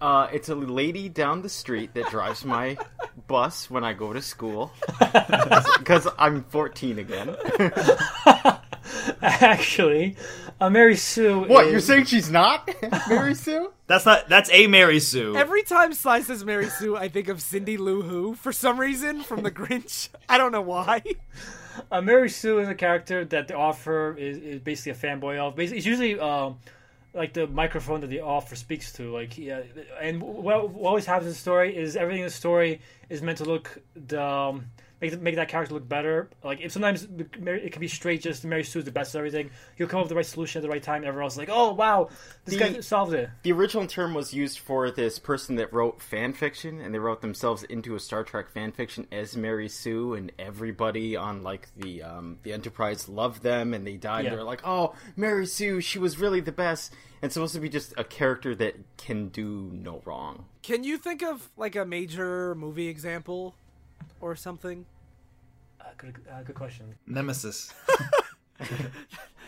Uh, 0.00 0.28
it's 0.32 0.48
a 0.48 0.54
lady 0.54 1.08
down 1.10 1.42
the 1.42 1.48
street 1.48 1.92
that 1.94 2.06
drives 2.10 2.44
my 2.44 2.76
bus 3.28 3.70
when 3.70 3.84
I 3.84 3.92
go 3.92 4.12
to 4.12 4.22
school 4.22 4.72
because 4.98 6.08
I'm 6.18 6.44
14 6.44 6.98
again. 6.98 7.36
Actually, 9.22 10.16
uh, 10.60 10.70
Mary 10.70 10.96
Sue. 10.96 11.40
What? 11.40 11.66
is- 11.66 11.72
You're 11.72 11.80
saying 11.80 12.04
she's 12.06 12.30
not 12.30 12.68
Mary 13.08 13.34
Sue? 13.34 13.72
that's 13.86 14.06
not 14.06 14.28
that's 14.28 14.50
a 14.52 14.66
Mary 14.66 15.00
Sue. 15.00 15.36
Every 15.36 15.62
time 15.62 15.92
Sly 15.92 16.22
says 16.22 16.44
Mary 16.44 16.68
Sue, 16.68 16.96
I 16.96 17.08
think 17.08 17.28
of 17.28 17.40
Cindy 17.42 17.76
Lou 17.76 18.02
Who 18.02 18.34
for 18.34 18.52
some 18.52 18.80
reason 18.80 19.22
from 19.22 19.42
The 19.42 19.50
Grinch. 19.50 20.08
I 20.28 20.38
don't 20.38 20.52
know 20.52 20.60
why. 20.62 21.02
Uh, 21.92 22.00
Mary 22.00 22.28
Sue 22.28 22.60
is 22.60 22.68
a 22.68 22.74
character 22.74 23.24
that 23.24 23.48
the 23.48 23.56
author 23.56 24.16
is, 24.16 24.38
is 24.38 24.60
basically 24.60 24.92
a 24.92 24.94
fanboy 24.94 25.38
of. 25.38 25.56
Basically, 25.56 25.78
it's 25.78 25.86
usually 25.86 26.18
um, 26.18 26.58
like 27.14 27.32
the 27.32 27.46
microphone 27.48 28.00
that 28.00 28.08
the 28.08 28.20
author 28.20 28.54
speaks 28.54 28.92
to. 28.92 29.12
Like, 29.12 29.36
yeah, 29.36 29.62
and 30.00 30.22
what, 30.22 30.70
what 30.70 30.88
always 30.88 31.06
happens 31.06 31.26
in 31.26 31.32
the 31.32 31.38
story 31.38 31.76
is 31.76 31.96
everything 31.96 32.20
in 32.20 32.26
the 32.26 32.32
story 32.32 32.80
is 33.08 33.22
meant 33.22 33.38
to 33.38 33.44
look 33.44 33.80
the 33.94 34.22
um, 34.22 34.66
make 35.00 35.20
make 35.20 35.36
that 35.36 35.48
character 35.48 35.74
look 35.74 35.88
better. 35.88 36.28
Like, 36.44 36.60
if 36.60 36.72
sometimes 36.72 37.06
it 37.18 37.72
can 37.72 37.80
be 37.80 37.88
straight, 37.88 38.22
just 38.22 38.44
Mary 38.44 38.64
Sue 38.64 38.80
is 38.80 38.84
the 38.84 38.90
best 38.92 39.14
at 39.14 39.18
everything. 39.18 39.50
He'll 39.76 39.86
come 39.86 39.98
up 40.00 40.04
with 40.04 40.10
the 40.10 40.16
right 40.16 40.26
solution 40.26 40.60
at 40.60 40.62
the 40.62 40.68
right 40.68 40.82
time. 40.82 41.04
Everyone 41.04 41.24
else 41.24 41.34
is 41.34 41.38
like, 41.38 41.48
oh 41.50 41.72
wow, 41.72 42.08
this 42.44 42.54
The- 42.54 42.60
guy 42.74 42.80
solved 42.80 43.14
it. 43.14 43.30
The 43.42 43.52
original 43.52 43.86
term 43.86 44.14
was 44.14 44.34
used 44.34 44.58
for 44.58 44.90
this 44.90 45.18
person 45.18 45.56
that 45.56 45.72
wrote 45.72 46.00
fan 46.02 46.32
fiction, 46.32 46.80
and 46.80 46.94
they 46.94 46.98
wrote 46.98 47.20
themselves 47.22 47.62
into 47.64 47.94
a 47.94 48.00
Star 48.00 48.24
Trek 48.24 48.48
fan 48.50 48.72
fiction 48.72 49.06
as 49.10 49.36
Mary 49.36 49.68
Sue, 49.68 50.14
and 50.14 50.32
everybody 50.38 51.16
on 51.16 51.42
like 51.42 51.68
the 51.76 52.02
um, 52.02 52.38
the 52.42 52.52
Enterprise 52.52 53.08
loved 53.08 53.42
them, 53.42 53.74
and 53.74 53.86
they 53.86 53.96
died. 53.96 54.24
Yeah. 54.26 54.30
They're 54.36 54.44
like, 54.44 54.60
"Oh, 54.64 54.94
Mary 55.16 55.46
Sue, 55.46 55.80
she 55.80 55.98
was 55.98 56.18
really 56.18 56.40
the 56.40 56.52
best." 56.52 56.92
And 57.22 57.30
supposed 57.30 57.52
to 57.52 57.60
be 57.60 57.68
just 57.68 57.92
a 57.98 58.04
character 58.04 58.54
that 58.54 58.76
can 58.96 59.28
do 59.28 59.70
no 59.74 60.00
wrong. 60.06 60.46
Can 60.62 60.84
you 60.84 60.96
think 60.96 61.22
of 61.22 61.50
like 61.54 61.76
a 61.76 61.84
major 61.84 62.54
movie 62.54 62.88
example 62.88 63.54
or 64.22 64.34
something? 64.34 64.86
Uh, 65.90 65.94
good, 65.96 66.16
uh, 66.32 66.42
good 66.42 66.54
question. 66.56 66.94
Nemesis. 67.06 67.72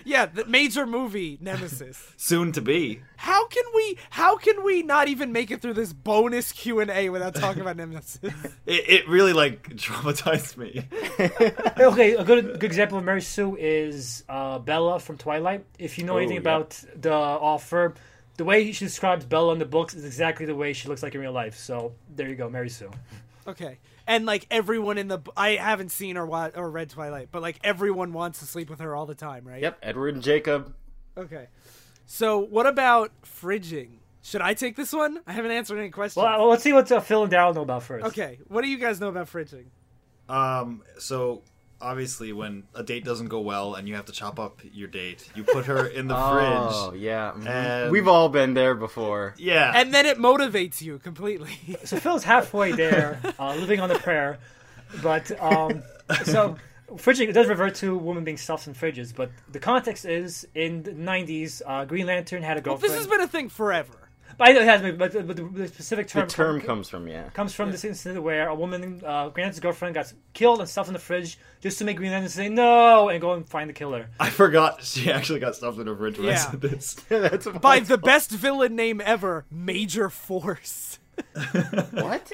Yeah, 0.05 0.27
the 0.27 0.45
major 0.47 0.85
movie 0.85 1.39
Nemesis. 1.41 2.05
Soon 2.17 2.51
to 2.53 2.61
be. 2.61 3.03
how 3.17 3.47
can 3.47 3.63
we 3.73 3.97
how 4.11 4.37
can 4.37 4.65
we 4.65 4.83
not 4.83 5.07
even 5.07 5.31
make 5.31 5.53
it 5.53 5.63
through 5.63 5.75
this 5.75 5.93
bonus 5.93 6.51
Q&A 6.51 7.09
without 7.09 7.37
talking 7.37 7.61
about 7.63 7.77
Nemesis? 7.77 8.19
It, 8.67 8.89
it 8.89 9.09
really 9.09 9.33
like 9.33 9.69
traumatized 9.77 10.57
me. 10.57 10.89
okay, 11.79 12.15
a 12.17 12.25
good 12.25 12.59
good 12.59 12.65
example 12.65 12.99
of 12.99 13.05
Mary 13.05 13.23
Sue 13.23 13.55
is 13.57 14.25
uh, 14.29 14.59
Bella 14.59 14.99
from 14.99 15.19
Twilight. 15.19 15.67
If 15.79 15.99
you 15.99 16.05
know 16.05 16.15
Oh, 16.15 16.19
anything 16.19 16.35
yeah. 16.37 16.41
about 16.41 16.71
the 17.01 17.13
author, 17.15 17.95
the 18.39 18.45
way 18.45 18.73
she 18.73 18.85
describes 18.87 19.25
Bella 19.25 19.53
in 19.53 19.61
the 19.61 19.67
books 19.67 19.95
is 19.95 20.05
exactly 20.05 20.47
the 20.47 20.57
way 20.57 20.73
she 20.73 20.89
looks 20.89 21.05
like 21.05 21.15
in 21.15 21.21
real 21.21 21.31
life. 21.33 21.57
So 21.57 21.93
there 22.17 22.29
you 22.29 22.35
go, 22.35 22.51
Mary 22.51 22.71
Sue. 22.71 22.91
Okay. 23.47 23.79
And 24.07 24.27
like 24.27 24.47
everyone 24.51 24.99
in 24.99 25.09
the 25.09 25.21
I 25.37 25.51
haven't 25.57 25.91
seen 25.91 26.17
or 26.17 26.27
wa- 26.27 26.51
or 26.55 26.71
read 26.71 26.91
Twilight, 26.91 27.29
but 27.31 27.43
like 27.43 27.59
everyone 27.63 28.13
wants 28.13 28.41
to 28.41 28.47
sleep 28.47 28.69
with 28.69 28.81
her 28.81 28.95
all 28.97 29.07
the 29.07 29.15
time, 29.15 29.47
right? 29.47 29.63
Yep, 29.63 29.79
Edward 29.83 30.15
and 30.15 30.23
Jacob. 30.23 30.75
Okay. 31.17 31.49
So 32.07 32.39
what 32.39 32.67
about 32.67 33.13
fridging? 33.23 33.99
Should 34.23 34.41
I 34.41 34.55
take 34.55 34.77
this 34.77 34.93
one? 34.93 35.21
I 35.27 35.33
haven't 35.33 35.51
answered 35.51 35.79
any 35.79 35.91
questions. 35.91 36.23
Well, 36.23 36.49
let's 36.49 36.63
see 36.63 36.73
what 36.73 36.91
uh, 36.91 37.01
Phil 37.01 37.25
and 37.25 37.33
Daryl 37.33 37.55
know 37.55 37.63
about 37.63 37.83
first. 37.83 38.07
okay. 38.07 38.39
What 38.49 38.63
do 38.63 38.69
you 38.69 38.79
guys 38.79 39.01
know 39.01 39.09
about 39.09 39.27
fridging? 39.27 39.67
Um, 40.29 40.83
so 40.99 41.43
obviously, 41.83 42.33
when 42.33 42.63
a 42.75 42.83
date 42.83 43.05
doesn't 43.05 43.29
go 43.29 43.41
well 43.41 43.75
and 43.75 43.89
you 43.89 43.97
have 43.97 44.07
to 44.07 44.13
chop 44.13 44.39
up 44.41 44.61
your 44.73 44.89
date, 44.89 45.29
you 45.35 45.43
put 45.45 45.67
her 45.67 45.87
in 45.87 46.07
the 46.09 46.17
Oh, 46.19 46.33
fridge. 46.33 46.47
Oh 46.75 46.93
yeah. 46.95 47.33
mhm. 47.37 47.47
And- 47.47 47.91
We've 47.93 48.09
all 48.09 48.29
been 48.29 48.55
there 48.55 48.75
before. 48.75 49.35
Yeah, 49.37 49.73
And 49.75 49.93
then 49.93 50.07
it 50.07 50.19
motivates 50.19 50.81
you 50.81 50.99
completely. 50.99 51.59
So 51.85 51.99
Phil's 51.99 52.25
halfway 52.25 52.73
there, 52.73 53.21
uh, 53.39 53.55
living 53.59 53.81
on 53.81 53.91
a 53.91 53.99
prayer, 53.99 54.39
but 55.03 55.31
um, 55.43 55.83
so 56.25 56.57
fridging 56.95 57.29
it 57.29 57.33
does 57.33 57.47
revert 57.49 57.75
to 57.77 57.97
women 57.97 58.23
being 58.25 58.37
stuffed 58.37 58.67
in 58.67 58.75
fridges. 58.75 59.15
But 59.15 59.31
the 59.51 59.59
context 59.59 60.05
is 60.05 60.47
in 60.55 60.83
the 60.83 60.93
'90s, 60.93 61.61
uh, 61.67 61.85
Green 61.85 62.07
Lantern 62.07 62.43
had 62.43 62.53
a 62.57 62.61
well, 62.61 62.77
girlfriend. 62.77 62.93
this 62.95 62.99
has 62.99 63.07
been 63.09 63.21
a 63.21 63.27
thing 63.29 63.49
forever. 63.49 63.93
But 64.39 64.49
I 64.49 64.53
know 64.53 64.61
it 64.61 64.65
has, 64.67 64.81
but, 64.83 64.99
but 65.27 65.37
the, 65.37 65.43
the 65.45 65.69
specific 65.69 66.07
The 66.09 66.21
term, 66.21 66.29
term 66.29 66.59
com- 66.61 66.67
comes 66.67 66.89
from 66.89 67.07
yeah. 67.09 67.29
comes 67.31 67.55
from 67.55 67.71
this 67.71 67.85
incident 67.85 68.23
where 68.23 68.49
a 68.49 68.55
woman, 68.55 69.03
uh, 69.05 69.29
Green 69.29 69.45
Lantern's 69.45 69.61
girlfriend, 69.61 69.95
got 69.95 70.13
killed 70.33 70.61
and 70.61 70.69
stuffed 70.69 70.89
in 70.89 70.93
the 70.95 70.99
fridge 70.99 71.39
just 71.61 71.79
to 71.79 71.85
make 71.85 71.97
Green 71.97 72.11
Lantern 72.13 72.29
say 72.31 72.49
no 72.49 73.09
and 73.09 73.21
go 73.21 73.33
and 73.35 73.47
find 73.49 73.69
the 73.69 73.75
killer. 73.75 74.09
I 74.21 74.31
forgot 74.31 74.83
she 74.85 75.11
actually 75.11 75.41
got 75.41 75.55
stuffed 75.57 75.79
in 75.79 75.87
her 75.87 75.97
fridge 75.97 76.19
when 76.19 76.29
I 76.29 76.33
Yeah. 76.33 76.37
said 76.37 76.61
this. 76.61 76.95
That's 77.09 77.47
By 77.47 77.81
the 77.81 77.99
best 77.99 78.31
villain 78.31 78.75
name 78.77 79.01
ever, 79.05 79.45
Major 79.51 80.09
Force. 80.11 80.99
what? 81.93 82.33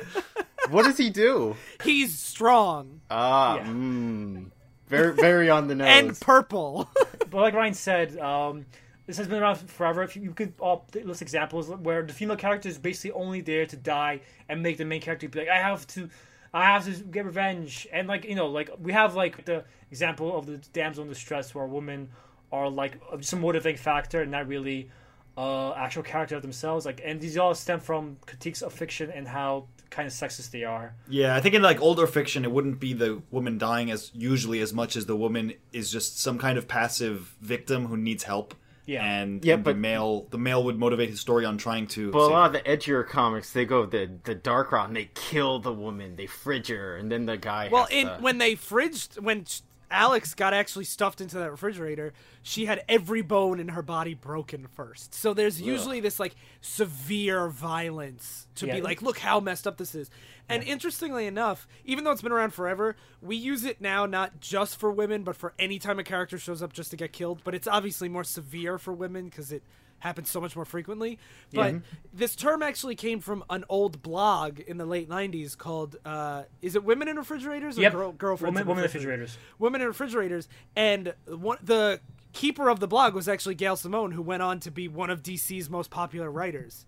what 0.70 0.84
does 0.84 0.96
he 0.96 1.10
do? 1.10 1.56
He's 1.82 2.16
strong 2.18 3.00
Ah, 3.10 3.56
Yeah. 3.56 3.64
mm, 3.66 4.46
very 4.86 5.14
very 5.14 5.50
on 5.50 5.66
the 5.68 5.74
nose. 5.74 5.88
and 5.88 6.20
purple. 6.20 6.88
But 7.30 7.34
like 7.34 7.54
Ryan 7.54 7.74
said, 7.74 8.18
um, 8.18 8.66
this 9.08 9.16
has 9.16 9.26
been 9.26 9.42
around 9.42 9.56
forever. 9.56 10.02
If 10.02 10.16
you, 10.16 10.32
could 10.32 10.52
all 10.60 10.86
list 10.92 11.22
examples 11.22 11.70
where 11.70 12.02
the 12.02 12.12
female 12.12 12.36
character 12.36 12.68
is 12.68 12.76
basically 12.76 13.12
only 13.12 13.40
there 13.40 13.64
to 13.64 13.74
die 13.74 14.20
and 14.50 14.62
make 14.62 14.76
the 14.76 14.84
main 14.84 15.00
character 15.00 15.26
be 15.30 15.38
like, 15.38 15.48
I 15.48 15.56
have 15.56 15.86
to, 15.88 16.10
I 16.52 16.66
have 16.66 16.84
to 16.84 17.02
get 17.04 17.24
revenge. 17.24 17.88
And 17.90 18.06
like 18.06 18.26
you 18.26 18.34
know, 18.34 18.48
like 18.48 18.68
we 18.78 18.92
have 18.92 19.14
like 19.14 19.46
the 19.46 19.64
example 19.90 20.36
of 20.36 20.44
the 20.44 20.58
damsel 20.74 21.04
in 21.04 21.08
distress 21.08 21.54
where 21.54 21.64
women 21.66 22.10
are 22.52 22.68
like 22.68 23.00
just 23.18 23.32
a 23.32 23.36
motivating 23.36 23.78
factor 23.78 24.20
and 24.20 24.30
not 24.30 24.46
really 24.46 24.90
uh, 25.38 25.72
actual 25.72 26.02
character 26.02 26.36
of 26.36 26.42
themselves. 26.42 26.84
Like, 26.84 27.00
and 27.02 27.18
these 27.18 27.38
all 27.38 27.54
stem 27.54 27.80
from 27.80 28.18
critiques 28.26 28.60
of 28.60 28.74
fiction 28.74 29.10
and 29.10 29.26
how 29.26 29.68
kind 29.88 30.06
of 30.06 30.12
sexist 30.12 30.50
they 30.50 30.64
are. 30.64 30.94
Yeah, 31.08 31.34
I 31.34 31.40
think 31.40 31.54
in 31.54 31.62
like 31.62 31.80
older 31.80 32.06
fiction, 32.06 32.44
it 32.44 32.50
wouldn't 32.50 32.78
be 32.78 32.92
the 32.92 33.22
woman 33.30 33.56
dying 33.56 33.90
as 33.90 34.10
usually 34.12 34.60
as 34.60 34.74
much 34.74 34.96
as 34.96 35.06
the 35.06 35.16
woman 35.16 35.54
is 35.72 35.90
just 35.90 36.20
some 36.20 36.36
kind 36.36 36.58
of 36.58 36.68
passive 36.68 37.34
victim 37.40 37.86
who 37.86 37.96
needs 37.96 38.24
help. 38.24 38.54
Yeah. 38.88 39.04
and 39.04 39.44
Yeah, 39.44 39.54
and 39.54 39.64
but- 39.64 39.72
the 39.74 39.78
male 39.78 40.26
the 40.30 40.38
male 40.38 40.64
would 40.64 40.78
motivate 40.78 41.10
his 41.10 41.20
story 41.20 41.44
on 41.44 41.58
trying 41.58 41.86
to. 41.88 42.10
But 42.10 42.18
a 42.18 42.24
save 42.24 42.30
lot 42.32 42.46
of 42.46 42.52
the 42.54 42.60
edgier 42.68 43.06
comics, 43.06 43.52
they 43.52 43.64
go 43.66 43.84
the 43.84 44.10
the 44.24 44.34
dark 44.34 44.72
route 44.72 44.88
and 44.88 44.96
they 44.96 45.10
kill 45.14 45.58
the 45.60 45.72
woman, 45.74 46.16
they 46.16 46.26
fridge 46.26 46.68
her, 46.68 46.96
and 46.96 47.12
then 47.12 47.26
the 47.26 47.36
guy. 47.36 47.68
well, 47.70 47.84
has 47.84 47.92
in 47.92 48.06
to- 48.06 48.16
when 48.20 48.38
they 48.38 48.54
fridged 48.56 49.20
when 49.20 49.44
sh- 49.44 49.60
Alex 49.90 50.34
got 50.34 50.52
actually 50.52 50.84
stuffed 50.84 51.20
into 51.20 51.38
that 51.38 51.50
refrigerator, 51.50 52.12
she 52.42 52.66
had 52.66 52.82
every 52.88 53.22
bone 53.22 53.60
in 53.60 53.68
her 53.68 53.82
body 53.82 54.14
broken 54.14 54.66
first. 54.66 55.14
So 55.14 55.34
there's 55.34 55.60
usually 55.60 56.00
this 56.00 56.20
like 56.20 56.34
severe 56.60 57.48
violence 57.48 58.46
to 58.56 58.66
be 58.66 58.80
like, 58.80 59.02
look 59.02 59.18
how 59.18 59.40
messed 59.40 59.66
up 59.66 59.76
this 59.76 59.94
is. 59.94 60.10
And 60.48 60.62
interestingly 60.62 61.26
enough, 61.26 61.68
even 61.84 62.04
though 62.04 62.10
it's 62.10 62.22
been 62.22 62.32
around 62.32 62.54
forever, 62.54 62.96
we 63.20 63.36
use 63.36 63.64
it 63.64 63.80
now 63.80 64.06
not 64.06 64.40
just 64.40 64.76
for 64.76 64.90
women, 64.90 65.22
but 65.22 65.36
for 65.36 65.52
any 65.58 65.78
time 65.78 65.98
a 65.98 66.04
character 66.04 66.38
shows 66.38 66.62
up 66.62 66.72
just 66.72 66.90
to 66.90 66.96
get 66.96 67.12
killed. 67.12 67.42
But 67.44 67.54
it's 67.54 67.68
obviously 67.68 68.08
more 68.08 68.24
severe 68.24 68.78
for 68.78 68.92
women 68.92 69.26
because 69.26 69.52
it 69.52 69.62
happens 70.00 70.30
so 70.30 70.40
much 70.40 70.54
more 70.56 70.64
frequently. 70.64 71.18
But 71.52 71.76
this 72.12 72.36
term 72.36 72.62
actually 72.62 72.94
came 72.94 73.20
from 73.20 73.44
an 73.50 73.64
old 73.68 74.02
blog 74.02 74.60
in 74.60 74.76
the 74.78 74.86
late 74.86 75.08
'90s 75.08 75.56
called 75.56 75.96
uh, 76.04 76.44
"Is 76.62 76.74
it 76.76 76.84
Women 76.84 77.08
in 77.08 77.16
Refrigerators 77.16 77.78
or 77.78 77.82
Yep. 77.82 77.92
Girl, 77.92 78.12
Girlfriends 78.12 78.54
Women- 78.54 78.62
in 78.62 78.68
women 78.68 78.84
in 78.84 78.86
Refrigerators?" 78.88 79.30
refrigerators. 79.30 79.58
Women 79.58 79.80
in 79.80 79.86
refrigerators, 79.88 80.48
and 80.76 81.14
one 81.26 81.58
the 81.62 82.00
keeper 82.32 82.68
of 82.68 82.78
the 82.80 82.86
blog 82.86 83.14
was 83.14 83.26
actually 83.28 83.54
Gail 83.54 83.74
Simone, 83.76 84.12
who 84.12 84.22
went 84.22 84.42
on 84.42 84.60
to 84.60 84.70
be 84.70 84.86
one 84.88 85.10
of 85.10 85.22
DC's 85.22 85.68
most 85.70 85.90
popular 85.90 86.30
writers. 86.30 86.84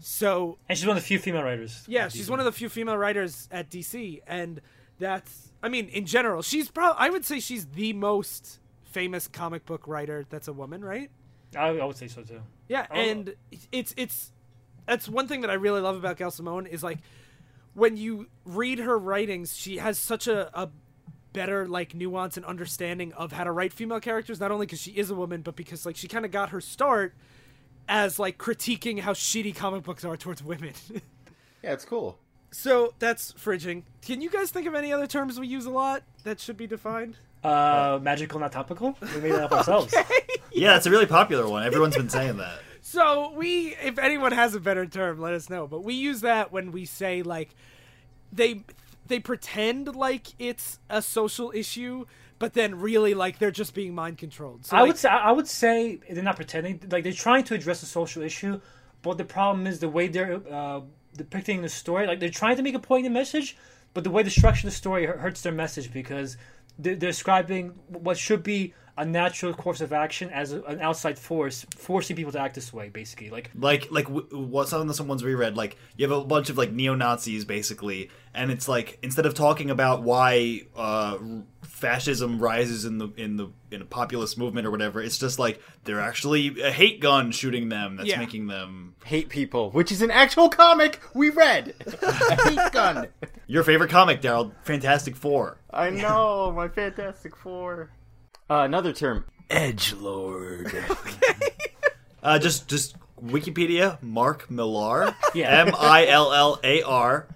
So 0.00 0.58
And 0.68 0.78
she's 0.78 0.86
one 0.86 0.96
of 0.96 1.02
the 1.02 1.06
few 1.06 1.18
female 1.18 1.42
writers. 1.42 1.84
yeah, 1.88 2.08
she's 2.08 2.30
one 2.30 2.38
of 2.38 2.44
the 2.44 2.52
few 2.52 2.68
female 2.68 2.96
writers 2.96 3.48
at 3.50 3.70
DC, 3.70 4.20
and 4.26 4.60
that's 4.98 5.52
I 5.62 5.68
mean, 5.68 5.88
in 5.88 6.06
general, 6.06 6.42
she's 6.42 6.70
probably 6.70 6.96
I 6.98 7.10
would 7.10 7.24
say 7.24 7.40
she's 7.40 7.66
the 7.66 7.92
most 7.92 8.60
famous 8.84 9.28
comic 9.28 9.66
book 9.66 9.86
writer 9.86 10.24
that's 10.30 10.48
a 10.48 10.52
woman, 10.52 10.84
right? 10.84 11.10
I, 11.56 11.68
I 11.68 11.84
would 11.84 11.96
say 11.96 12.08
so 12.08 12.22
too. 12.22 12.40
Yeah, 12.68 12.86
and 12.90 13.34
it's 13.72 13.94
it's 13.96 14.32
that's 14.86 15.08
one 15.08 15.26
thing 15.28 15.42
that 15.42 15.50
I 15.50 15.54
really 15.54 15.80
love 15.80 15.96
about 15.96 16.16
Gail 16.16 16.30
Simone 16.30 16.66
is 16.66 16.82
like 16.82 16.98
when 17.74 17.96
you 17.96 18.26
read 18.44 18.80
her 18.80 18.98
writings, 18.98 19.56
she 19.56 19.78
has 19.78 19.98
such 19.98 20.26
a, 20.26 20.50
a 20.58 20.68
better 21.32 21.66
like 21.68 21.94
nuance 21.94 22.36
and 22.36 22.44
understanding 22.44 23.12
of 23.12 23.32
how 23.32 23.44
to 23.44 23.52
write 23.52 23.72
female 23.72 24.00
characters. 24.00 24.40
Not 24.40 24.50
only 24.50 24.66
because 24.66 24.80
she 24.80 24.92
is 24.92 25.10
a 25.10 25.14
woman, 25.14 25.42
but 25.42 25.56
because 25.56 25.86
like 25.86 25.96
she 25.96 26.08
kind 26.08 26.24
of 26.24 26.30
got 26.30 26.50
her 26.50 26.60
start 26.60 27.14
as 27.88 28.18
like 28.18 28.36
critiquing 28.38 29.00
how 29.00 29.12
shitty 29.12 29.54
comic 29.54 29.84
books 29.84 30.04
are 30.04 30.16
towards 30.16 30.42
women. 30.42 30.72
yeah, 31.62 31.72
it's 31.72 31.84
cool. 31.84 32.18
so 32.50 32.92
that's 32.98 33.32
fridging. 33.34 33.84
Can 34.02 34.20
you 34.20 34.30
guys 34.30 34.50
think 34.50 34.66
of 34.66 34.74
any 34.74 34.92
other 34.92 35.06
terms 35.06 35.38
we 35.38 35.46
use 35.46 35.64
a 35.64 35.70
lot 35.70 36.02
that 36.24 36.40
should 36.40 36.56
be 36.56 36.66
defined? 36.66 37.16
Uh, 37.44 37.98
magical, 38.02 38.40
not 38.40 38.52
topical. 38.52 38.96
We 39.14 39.20
made 39.20 39.32
that 39.32 39.44
up 39.44 39.52
ourselves. 39.52 39.94
Yeah, 40.52 40.76
it's 40.76 40.86
a 40.86 40.90
really 40.90 41.06
popular 41.06 41.48
one. 41.48 41.62
Everyone's 41.62 41.96
been 41.96 42.08
saying 42.08 42.38
that. 42.38 42.60
So 42.80 43.32
we, 43.34 43.74
if 43.82 43.98
anyone 43.98 44.32
has 44.32 44.54
a 44.54 44.60
better 44.60 44.86
term, 44.86 45.20
let 45.20 45.34
us 45.34 45.50
know. 45.50 45.66
But 45.66 45.84
we 45.84 45.92
use 45.92 46.22
that 46.22 46.52
when 46.52 46.72
we 46.72 46.86
say 46.86 47.22
like 47.22 47.54
they 48.32 48.62
they 49.08 49.18
pretend 49.18 49.94
like 49.94 50.28
it's 50.38 50.78
a 50.88 51.02
social 51.02 51.52
issue, 51.54 52.06
but 52.38 52.54
then 52.54 52.78
really 52.78 53.12
like 53.12 53.38
they're 53.38 53.50
just 53.50 53.74
being 53.74 53.94
mind 53.94 54.16
controlled. 54.16 54.64
So 54.64 54.76
I 54.76 54.80
like, 54.80 54.88
would 54.88 54.98
say 54.98 55.08
I 55.08 55.32
would 55.32 55.48
say 55.48 55.98
they're 56.08 56.22
not 56.22 56.36
pretending. 56.36 56.80
Like 56.90 57.04
they're 57.04 57.12
trying 57.12 57.44
to 57.44 57.54
address 57.54 57.82
a 57.82 57.86
social 57.86 58.22
issue, 58.22 58.60
but 59.02 59.18
the 59.18 59.24
problem 59.24 59.66
is 59.66 59.80
the 59.80 59.88
way 59.90 60.08
they're 60.08 60.40
uh, 60.50 60.80
depicting 61.16 61.62
the 61.62 61.68
story. 61.68 62.06
Like 62.06 62.20
they're 62.20 62.30
trying 62.30 62.56
to 62.56 62.62
make 62.62 62.74
a 62.74 62.78
point 62.78 63.04
in 63.04 63.12
the 63.12 63.18
message, 63.18 63.56
but 63.92 64.04
the 64.04 64.10
way 64.10 64.22
the 64.22 64.30
structure 64.30 64.66
of 64.66 64.72
the 64.72 64.76
story 64.76 65.06
hurts 65.06 65.42
their 65.42 65.52
message 65.52 65.92
because 65.92 66.36
they're 66.78 66.94
they're 66.94 67.10
describing 67.10 67.70
what 67.88 68.16
should 68.16 68.42
be 68.42 68.72
a 68.98 69.04
natural 69.04 69.54
course 69.54 69.80
of 69.80 69.92
action 69.92 70.28
as 70.30 70.52
a, 70.52 70.60
an 70.64 70.80
outside 70.80 71.18
force 71.18 71.64
forcing 71.76 72.16
people 72.16 72.32
to 72.32 72.40
act 72.40 72.54
this 72.54 72.72
way. 72.72 72.88
Basically, 72.88 73.30
like 73.30 73.50
Like 73.54 73.90
like 73.90 74.06
w- 74.06 74.26
what 74.36 74.68
some 74.68 74.80
of 74.82 74.88
the 74.88 74.92
someones 75.02 75.22
we 75.22 75.34
read, 75.34 75.56
like 75.56 75.76
you 75.96 76.06
have 76.08 76.16
a 76.16 76.24
bunch 76.24 76.50
of 76.50 76.58
like 76.58 76.72
neo 76.72 76.94
Nazis 76.94 77.44
basically, 77.44 78.10
and 78.34 78.50
it's 78.50 78.68
like 78.68 78.98
instead 79.02 79.24
of 79.24 79.34
talking 79.34 79.70
about 79.70 80.02
why 80.02 80.62
uh, 80.76 81.16
fascism 81.62 82.38
rises 82.38 82.84
in 82.84 82.98
the 82.98 83.08
in 83.16 83.36
the 83.36 83.48
in 83.70 83.82
a 83.82 83.84
populist 83.84 84.36
movement 84.38 84.66
or 84.66 84.70
whatever, 84.70 85.00
it's 85.00 85.18
just 85.18 85.38
like 85.38 85.62
they're 85.84 86.00
actually 86.00 86.60
a 86.62 86.70
hate 86.70 87.00
gun 87.00 87.30
shooting 87.30 87.68
them 87.68 87.96
that's 87.96 88.08
Yeah. 88.08 88.18
making 88.18 88.46
them. 88.48 88.94
Hate 89.04 89.28
people, 89.28 89.70
which 89.70 89.92
is 89.92 90.02
an 90.02 90.10
actual 90.10 90.48
comic 90.48 91.00
we 91.14 91.30
read. 91.30 91.74
A 92.02 92.50
hate 92.50 92.72
gun. 92.72 93.06
Your 93.46 93.62
favorite 93.64 93.88
comic, 93.90 94.20
Daryl? 94.20 94.52
Fantastic 94.64 95.16
Four. 95.16 95.56
I 95.70 95.88
know 95.90 96.52
my 96.52 96.68
Fantastic 96.68 97.34
Four. 97.36 97.90
Uh, 98.50 98.62
another 98.62 98.92
term, 98.92 99.24
edge 99.50 99.92
lord. 99.94 100.72
Uh, 102.20 102.36
just 102.36 102.66
just 102.68 102.96
Wikipedia. 103.24 104.02
Mark 104.02 104.50
Millar. 104.50 105.14
Yeah. 105.34 105.48
M 105.66 105.72
I 105.78 106.06
L 106.08 106.32
L 106.32 106.58
A 106.64 106.82
R. 106.82 107.28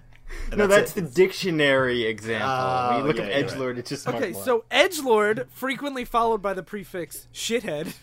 And 0.51 0.57
no, 0.57 0.67
that's 0.67 0.91
it. 0.91 0.95
the 0.95 1.09
dictionary 1.09 2.03
example. 2.03 2.49
when 2.89 2.97
you 2.97 3.03
Oh, 3.03 3.07
look 3.07 3.15
yeah, 3.17 3.23
up 3.23 3.29
you're 3.29 3.37
edge 3.37 3.51
right. 3.51 3.59
lord, 3.59 3.77
it's 3.79 3.89
just 3.89 4.07
okay, 4.07 4.31
Mark 4.31 4.43
so 4.43 4.65
edge 4.69 4.99
lord 4.99 5.47
frequently 5.53 6.03
followed 6.03 6.41
by 6.41 6.53
the 6.53 6.63
prefix 6.63 7.27
shithead. 7.33 7.93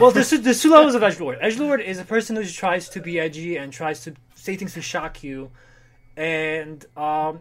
well, 0.00 0.12
there's 0.12 0.30
two, 0.30 0.38
there's 0.38 0.62
two 0.62 0.70
levels 0.70 0.94
of 0.94 1.02
edge 1.02 1.18
lord. 1.18 1.36
Edge 1.40 1.58
lord 1.58 1.80
is 1.80 1.98
a 1.98 2.04
person 2.04 2.36
who 2.36 2.44
tries 2.44 2.88
to 2.90 3.00
be 3.00 3.18
edgy 3.18 3.56
and 3.56 3.72
tries 3.72 4.04
to 4.04 4.14
say 4.36 4.54
things 4.56 4.74
to 4.74 4.80
shock 4.82 5.24
you, 5.24 5.50
and 6.16 6.84
um, 6.96 7.40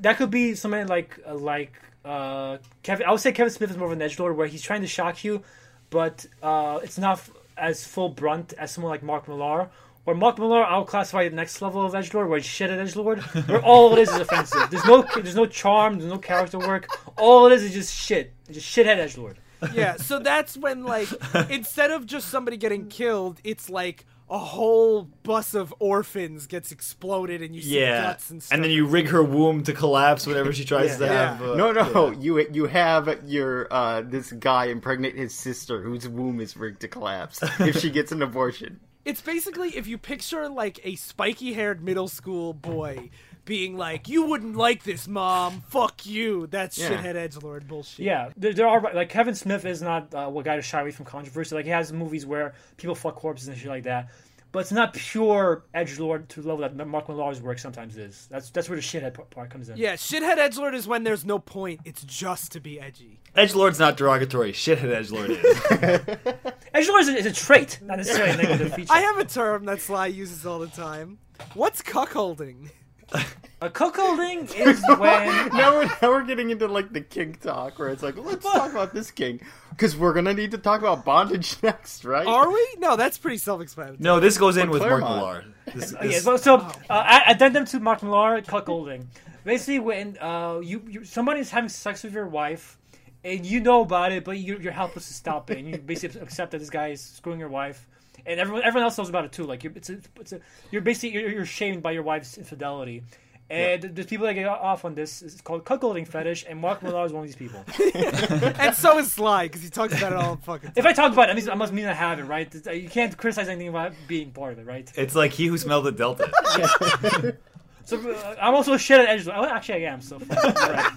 that 0.00 0.16
could 0.16 0.30
be 0.30 0.54
something 0.54 0.86
like 0.86 1.18
like 1.26 1.72
uh, 2.04 2.58
Kevin. 2.82 3.06
I 3.06 3.10
would 3.10 3.20
say 3.20 3.32
Kevin 3.32 3.52
Smith 3.52 3.70
is 3.70 3.76
more 3.76 3.86
of 3.86 3.92
an 3.92 4.02
edge 4.02 4.18
lord 4.18 4.36
where 4.36 4.46
he's 4.46 4.62
trying 4.62 4.80
to 4.82 4.86
shock 4.86 5.24
you, 5.24 5.42
but 5.90 6.26
uh, 6.42 6.80
it's 6.82 6.98
not 6.98 7.20
as 7.56 7.86
full 7.86 8.08
brunt 8.08 8.52
as 8.54 8.70
someone 8.70 8.90
like 8.90 9.02
Mark 9.02 9.28
Millar. 9.28 9.68
Or 10.06 10.14
Mark 10.14 10.38
Millar, 10.38 10.64
I'll 10.64 10.86
classify 10.86 11.28
the 11.28 11.36
next 11.36 11.60
level 11.60 11.84
of 11.84 11.94
edge 11.94 12.14
lord, 12.14 12.30
where 12.30 12.38
he's 12.38 12.46
shit 12.46 12.70
at 12.70 12.78
edge 12.78 12.96
lord, 12.96 13.20
where 13.20 13.60
all 13.62 13.92
it 13.92 13.98
is 13.98 14.08
is 14.08 14.20
offensive. 14.20 14.70
There's 14.70 14.84
no 14.86 15.02
there's 15.16 15.34
no 15.36 15.44
charm, 15.44 15.98
there's 15.98 16.10
no 16.10 16.16
character 16.18 16.58
work. 16.58 16.86
All 17.18 17.46
it 17.46 17.52
is 17.52 17.62
is 17.64 17.74
just 17.74 17.94
shit, 17.94 18.32
It's 18.48 18.54
just 18.58 18.74
shithead 18.74 18.96
edge 18.96 19.18
lord. 19.18 19.38
yeah, 19.74 19.96
so 19.96 20.18
that's 20.18 20.56
when 20.56 20.84
like 20.84 21.08
instead 21.50 21.90
of 21.90 22.06
just 22.06 22.28
somebody 22.28 22.56
getting 22.56 22.86
killed, 22.88 23.38
it's 23.44 23.68
like 23.68 24.06
a 24.30 24.38
whole 24.38 25.04
bus 25.22 25.54
of 25.54 25.72
orphans 25.78 26.46
gets 26.46 26.70
exploded 26.72 27.40
and 27.42 27.54
you 27.56 27.62
see 27.62 27.80
Yeah, 27.80 28.02
guts 28.02 28.30
and 28.30 28.42
stuff. 28.42 28.54
and 28.54 28.62
then 28.62 28.70
you 28.70 28.86
rig 28.86 29.08
her 29.08 29.22
womb 29.22 29.62
to 29.64 29.72
collapse 29.72 30.26
whenever 30.26 30.52
she 30.52 30.64
tries 30.64 30.98
to 30.98 31.04
Yeah. 31.04 31.34
have. 31.36 31.42
Uh, 31.42 31.54
No, 31.56 31.72
no, 31.72 32.10
you 32.10 32.38
you 32.52 32.66
have 32.66 33.22
your 33.26 33.72
uh, 33.72 34.02
this 34.02 34.30
guy 34.32 34.66
impregnate 34.66 35.16
his 35.16 35.34
sister, 35.34 35.80
whose 35.82 36.06
womb 36.08 36.40
is 36.40 36.56
rigged 36.56 36.80
to 36.80 36.88
collapse 36.88 37.40
if 37.60 37.78
she 37.78 37.90
gets 37.90 38.12
an 38.12 38.20
abortion. 38.22 38.80
It's 39.04 39.22
basically 39.22 39.70
if 39.76 39.86
you 39.86 39.96
picture 39.96 40.48
like 40.50 40.80
a 40.84 40.96
spiky 40.96 41.54
haired 41.54 41.82
middle 41.82 42.08
school 42.08 42.52
boy 42.52 43.08
being 43.48 43.76
like, 43.76 44.08
"You 44.08 44.26
wouldn't 44.26 44.56
like 44.56 44.84
this, 44.84 45.08
mom. 45.08 45.62
Fuck 45.68 46.06
you." 46.06 46.46
That's 46.46 46.78
Yeah. 46.78 46.90
shithead 46.90 47.16
edge 47.16 47.36
lord 47.42 47.66
bullshit. 47.66 48.04
Yeah, 48.06 48.30
there, 48.36 48.52
there 48.52 48.68
are 48.68 48.80
like 48.94 49.08
Kevin 49.08 49.34
Smith 49.34 49.64
is 49.64 49.82
not 49.82 50.14
uh, 50.14 50.30
a 50.32 50.42
guy 50.44 50.54
to 50.56 50.62
shy 50.62 50.80
away 50.82 50.92
from 50.92 51.06
controversy. 51.06 51.56
Like 51.56 51.64
he 51.64 51.72
has 51.72 51.92
movies 51.92 52.24
where 52.24 52.54
people 52.76 52.94
fuck 52.94 53.16
corpses 53.16 53.48
and 53.48 53.56
shit 53.58 53.68
like 53.68 53.84
that. 53.84 54.10
but 54.50 54.60
it's 54.60 54.72
not 54.72 54.94
pure 54.94 55.64
edge 55.74 55.98
lord 55.98 56.26
to 56.30 56.40
the 56.40 56.48
level 56.48 56.66
that 56.66 56.86
Mark 56.86 57.06
Millar's 57.08 57.42
work 57.42 57.58
sometimes 57.58 57.96
is. 57.98 58.26
That's 58.30 58.50
that's 58.50 58.68
where 58.68 58.76
the 58.76 58.82
shithead 58.82 59.12
part 59.30 59.50
comes 59.50 59.68
in. 59.68 59.76
Yeah, 59.76 59.94
shithead 59.94 60.38
edgelord 60.38 60.74
is 60.74 60.86
when 60.86 61.02
there's 61.04 61.24
no 61.24 61.38
point. 61.38 61.80
It's 61.84 62.02
just 62.04 62.52
to 62.52 62.60
be 62.60 62.80
edgy. 62.80 63.20
Edge 63.34 63.54
Lord's 63.54 63.78
not 63.78 63.96
derogatory. 63.98 64.52
Shithead 64.52 64.90
Edge 64.94 65.10
Lord 65.10 65.30
is. 65.30 65.38
edge 66.74 66.88
lord 66.88 67.02
is 67.02 67.08
a, 67.08 67.16
is 67.16 67.26
a 67.26 67.32
trait, 67.32 67.78
not 67.82 67.98
necessarily 67.98 68.32
a 68.32 68.36
negative 68.36 68.74
feature. 68.76 68.92
I 68.92 69.00
have 69.00 69.18
a 69.18 69.24
term 69.24 69.64
that 69.66 69.80
Sly 69.80 70.06
uses 70.06 70.44
all 70.46 70.58
the 70.60 70.66
time. 70.68 71.18
What's 71.54 71.82
cuckolding? 71.82 72.70
a 73.60 73.70
cuckolding 73.70 74.54
is 74.54 74.82
when 74.98 75.48
now 75.56 75.72
we're 75.78 75.86
now 75.86 76.08
we're 76.10 76.24
getting 76.24 76.50
into 76.50 76.66
like 76.68 76.92
the 76.92 77.00
kink 77.00 77.40
talk 77.40 77.78
where 77.78 77.88
it's 77.88 78.02
like 78.02 78.16
let's 78.16 78.44
talk 78.44 78.70
about 78.70 78.92
this 78.94 79.10
kink 79.10 79.42
because 79.70 79.96
we're 79.96 80.12
gonna 80.12 80.34
need 80.34 80.50
to 80.50 80.58
talk 80.58 80.80
about 80.80 81.04
bondage 81.04 81.56
next, 81.62 82.04
right? 82.04 82.26
Are 82.26 82.50
we? 82.52 82.74
No, 82.78 82.96
that's 82.96 83.16
pretty 83.18 83.38
self-explanatory. 83.38 83.98
no, 84.00 84.20
this 84.20 84.36
goes 84.38 84.56
in 84.56 84.70
with 84.70 84.82
Mark 84.82 85.00
Millar. 85.00 85.44
This, 85.74 85.94
Oh, 85.94 86.02
yeah, 86.02 86.08
this- 86.10 86.24
well, 86.26 86.38
so 86.38 86.56
uh, 86.90 87.20
addendum 87.26 87.64
to 87.66 87.80
Mark 87.80 88.02
Millar, 88.02 88.42
cuckolding. 88.42 89.06
Basically, 89.44 89.78
when 89.78 90.18
uh, 90.20 90.60
you, 90.62 90.82
you 90.88 91.04
somebody's 91.04 91.50
having 91.50 91.68
sex 91.70 92.02
with 92.04 92.12
your 92.12 92.26
wife, 92.26 92.76
and 93.24 93.46
you 93.46 93.60
know 93.60 93.80
about 93.82 94.12
it, 94.12 94.24
but 94.24 94.38
you're, 94.38 94.60
you're 94.60 94.72
helpless 94.72 95.08
to 95.08 95.14
stop 95.14 95.50
it, 95.50 95.58
and 95.58 95.68
you 95.68 95.78
basically 95.78 96.20
accept 96.20 96.50
that 96.52 96.58
this 96.58 96.70
guy 96.70 96.88
is 96.88 97.00
screwing 97.00 97.40
your 97.40 97.48
wife, 97.48 97.86
and 98.28 98.40
everyone 98.40 98.62
everyone 98.62 98.84
else 98.84 98.98
knows 98.98 99.08
about 99.08 99.24
it 99.24 99.32
too. 99.32 99.44
Like 99.44 99.64
you're, 99.64 99.72
it's 99.74 99.90
a, 99.90 99.98
it's 100.20 100.32
a, 100.32 100.40
you're 100.70 100.82
basically 100.82 101.20
you're, 101.20 101.30
you're 101.30 101.46
shamed 101.46 101.82
by 101.82 101.92
your 101.92 102.02
wife's 102.02 102.38
infidelity. 102.38 103.02
And 103.50 103.82
there's 103.82 104.06
people 104.06 104.26
that 104.26 104.34
get 104.34 104.46
off 104.46 104.84
on 104.84 104.94
this. 104.94 105.22
It's 105.22 105.40
called 105.40 105.64
cuckolding 105.64 106.06
fetish, 106.06 106.44
and 106.46 106.60
Mark 106.60 106.82
Millar 106.82 107.06
is 107.06 107.14
one 107.14 107.24
of 107.24 107.28
these 107.28 107.34
people. 107.34 107.64
and 108.60 108.76
so 108.76 108.98
is 108.98 109.10
Sly 109.10 109.46
because 109.46 109.62
he 109.62 109.70
talks 109.70 109.96
about 109.96 110.12
it 110.12 110.18
all 110.18 110.36
the 110.36 110.42
fucking. 110.42 110.72
If 110.76 110.84
I 110.84 110.92
talk 110.92 111.14
about 111.14 111.30
it, 111.30 111.32
I, 111.32 111.34
mean, 111.34 111.48
I 111.48 111.54
must 111.54 111.72
mean 111.72 111.86
I 111.86 111.94
have 111.94 112.18
it, 112.18 112.24
right? 112.24 112.54
You 112.70 112.90
can't 112.90 113.16
criticize 113.16 113.48
anything 113.48 113.68
about 113.68 113.94
being 114.06 114.32
part 114.32 114.52
of 114.52 114.58
it, 114.58 114.66
right? 114.66 114.92
it's 114.96 115.14
like 115.14 115.32
he 115.32 115.46
who 115.46 115.56
smelled 115.56 115.86
it 115.86 115.96
dealt 115.96 116.20
it. 116.20 117.40
So 117.88 117.96
uh, 117.98 118.36
I'm 118.38 118.54
also 118.54 118.74
a 118.74 118.78
shit 118.78 119.00
at 119.00 119.08
edge. 119.08 119.26
Oh, 119.26 119.46
actually, 119.46 119.86
I 119.86 119.92
am. 119.92 120.02
So 120.02 120.18
right. 120.18 120.92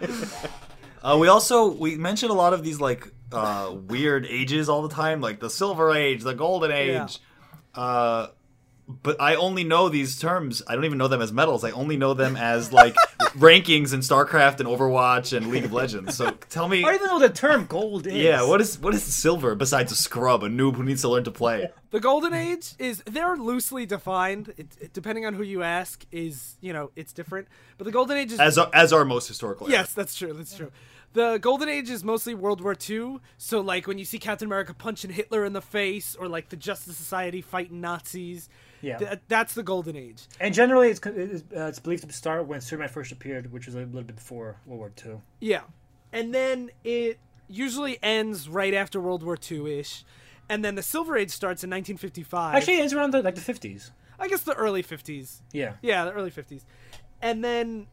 Uh, 1.04 1.18
we 1.18 1.28
also 1.28 1.66
we 1.66 1.96
mentioned 1.96 2.30
a 2.30 2.34
lot 2.34 2.54
of 2.54 2.64
these 2.64 2.80
like 2.80 3.12
uh, 3.30 3.74
weird 3.74 4.24
ages 4.26 4.70
all 4.70 4.82
the 4.82 4.94
time, 4.94 5.20
like 5.20 5.38
the 5.38 5.50
Silver 5.50 5.94
Age, 5.94 6.22
the 6.22 6.32
Golden 6.34 6.72
Age. 6.72 7.18
Uh, 7.74 8.28
but 8.88 9.20
I 9.20 9.34
only 9.34 9.64
know 9.64 9.88
these 9.90 10.18
terms. 10.18 10.62
I 10.66 10.74
don't 10.74 10.84
even 10.84 10.98
know 10.98 11.08
them 11.08 11.20
as 11.20 11.30
metals. 11.32 11.62
I 11.62 11.72
only 11.72 11.96
know 11.98 12.14
them 12.14 12.36
as 12.36 12.72
like 12.72 12.96
rankings 13.34 13.92
in 13.92 14.00
StarCraft 14.00 14.60
and 14.60 14.68
Overwatch 14.68 15.36
and 15.36 15.48
League 15.48 15.64
of 15.64 15.72
Legends. 15.80 16.16
So 16.16 16.30
tell 16.48 16.68
me, 16.68 16.80
I 16.84 16.86
don't 16.86 16.94
even 16.96 17.06
know 17.08 17.18
the 17.18 17.28
term 17.28 17.66
gold 17.66 18.06
is. 18.06 18.14
yeah, 18.14 18.42
what 18.46 18.60
is 18.60 18.78
what 18.78 18.94
is 18.94 19.02
silver 19.02 19.54
besides 19.54 19.92
a 19.92 19.96
scrub, 19.96 20.42
a 20.44 20.48
noob 20.48 20.76
who 20.76 20.82
needs 20.84 21.02
to 21.02 21.08
learn 21.08 21.24
to 21.24 21.30
play? 21.30 21.68
The 21.90 22.00
golden 22.00 22.34
age 22.34 22.74
is 22.78 23.02
they're 23.06 23.36
loosely 23.36 23.86
defined. 23.86 24.52
It, 24.56 24.68
it- 24.80 24.92
depending 24.92 25.26
on 25.26 25.34
who 25.34 25.42
you 25.42 25.62
ask, 25.62 26.04
is 26.12 26.56
you 26.60 26.72
know 26.72 26.90
it's 26.96 27.12
different. 27.12 27.48
But 27.78 27.84
the 27.84 27.92
golden 27.92 28.16
age 28.16 28.32
is 28.32 28.40
As 28.40 28.58
as 28.72 28.92
are 28.92 29.04
most 29.04 29.28
historical. 29.28 29.70
yes, 29.70 29.92
that's 29.92 30.14
true. 30.14 30.32
That's 30.32 30.56
true. 30.56 30.70
The 31.12 31.38
golden 31.38 31.68
age 31.68 31.90
is 31.90 32.02
mostly 32.02 32.34
World 32.34 32.60
War 32.60 32.74
II. 32.88 33.18
So 33.38 33.60
like 33.60 33.86
when 33.86 33.98
you 33.98 34.04
see 34.04 34.18
Captain 34.18 34.46
America 34.46 34.74
punching 34.74 35.12
Hitler 35.12 35.44
in 35.44 35.52
the 35.52 35.62
face, 35.62 36.16
or 36.16 36.26
like 36.28 36.48
the 36.48 36.56
Justice 36.56 36.96
Society 36.96 37.40
fighting 37.40 37.80
Nazis. 37.80 38.48
Yeah. 38.84 38.98
th- 38.98 39.20
that's 39.28 39.54
the 39.54 39.62
golden 39.62 39.96
age. 39.96 40.22
And 40.40 40.54
generally, 40.54 40.88
it's 40.88 41.00
it's, 41.04 41.42
uh, 41.56 41.66
it's 41.66 41.78
believed 41.78 42.06
to 42.06 42.12
start 42.12 42.46
when 42.46 42.60
Superman 42.60 42.88
first 42.88 43.12
appeared, 43.12 43.52
which 43.52 43.66
was 43.66 43.74
a 43.74 43.78
little 43.80 44.02
bit 44.02 44.16
before 44.16 44.56
World 44.66 44.78
War 44.78 44.92
II. 45.04 45.20
Yeah. 45.40 45.62
And 46.12 46.34
then 46.34 46.70
it 46.84 47.18
usually 47.48 47.98
ends 48.02 48.48
right 48.48 48.74
after 48.74 49.00
World 49.00 49.22
War 49.22 49.36
II 49.50 49.78
ish. 49.80 50.04
And 50.48 50.64
then 50.64 50.74
the 50.74 50.82
Silver 50.82 51.16
Age 51.16 51.30
starts 51.30 51.64
in 51.64 51.70
1955. 51.70 52.54
Actually, 52.54 52.74
it's 52.78 52.92
around 52.92 53.12
the, 53.12 53.22
like 53.22 53.34
the 53.34 53.40
50s. 53.40 53.90
I 54.18 54.28
guess 54.28 54.42
the 54.42 54.54
early 54.54 54.82
50s. 54.82 55.40
Yeah. 55.52 55.74
Yeah, 55.82 56.04
the 56.04 56.12
early 56.12 56.30
50s. 56.30 56.62
And 57.22 57.42
then 57.42 57.86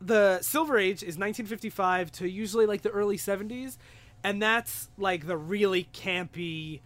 the 0.00 0.40
Silver 0.42 0.78
Age 0.78 1.02
is 1.02 1.16
1955 1.16 2.12
to 2.12 2.28
usually 2.28 2.66
like 2.66 2.82
the 2.82 2.90
early 2.90 3.16
70s. 3.16 3.78
And 4.22 4.40
that's 4.42 4.90
like 4.98 5.26
the 5.26 5.36
really 5.36 5.88
campy 5.94 6.80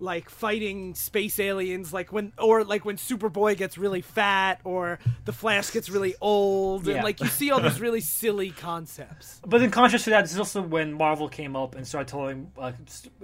like 0.00 0.30
fighting 0.30 0.94
space 0.94 1.38
aliens 1.40 1.92
like 1.92 2.12
when 2.12 2.32
or 2.38 2.64
like 2.64 2.84
when 2.84 2.96
Superboy 2.96 3.56
gets 3.56 3.76
really 3.78 4.00
fat 4.00 4.60
or 4.64 4.98
the 5.24 5.32
Flash 5.32 5.70
gets 5.70 5.90
really 5.90 6.14
old 6.20 6.86
Yeah. 6.86 6.96
and 6.96 7.04
like 7.04 7.20
you 7.20 7.26
see 7.26 7.50
all 7.50 7.60
these 7.60 7.80
really 7.86 8.00
silly 8.00 8.50
concepts. 8.50 9.40
But 9.46 9.62
in 9.62 9.70
contrast 9.70 10.04
to 10.04 10.10
that, 10.10 10.22
this 10.22 10.32
is 10.32 10.38
also 10.38 10.62
when 10.62 10.92
Marvel 10.92 11.28
came 11.28 11.56
up 11.56 11.74
and 11.74 11.86
started 11.86 12.08
telling 12.08 12.50
uh, 12.58 12.72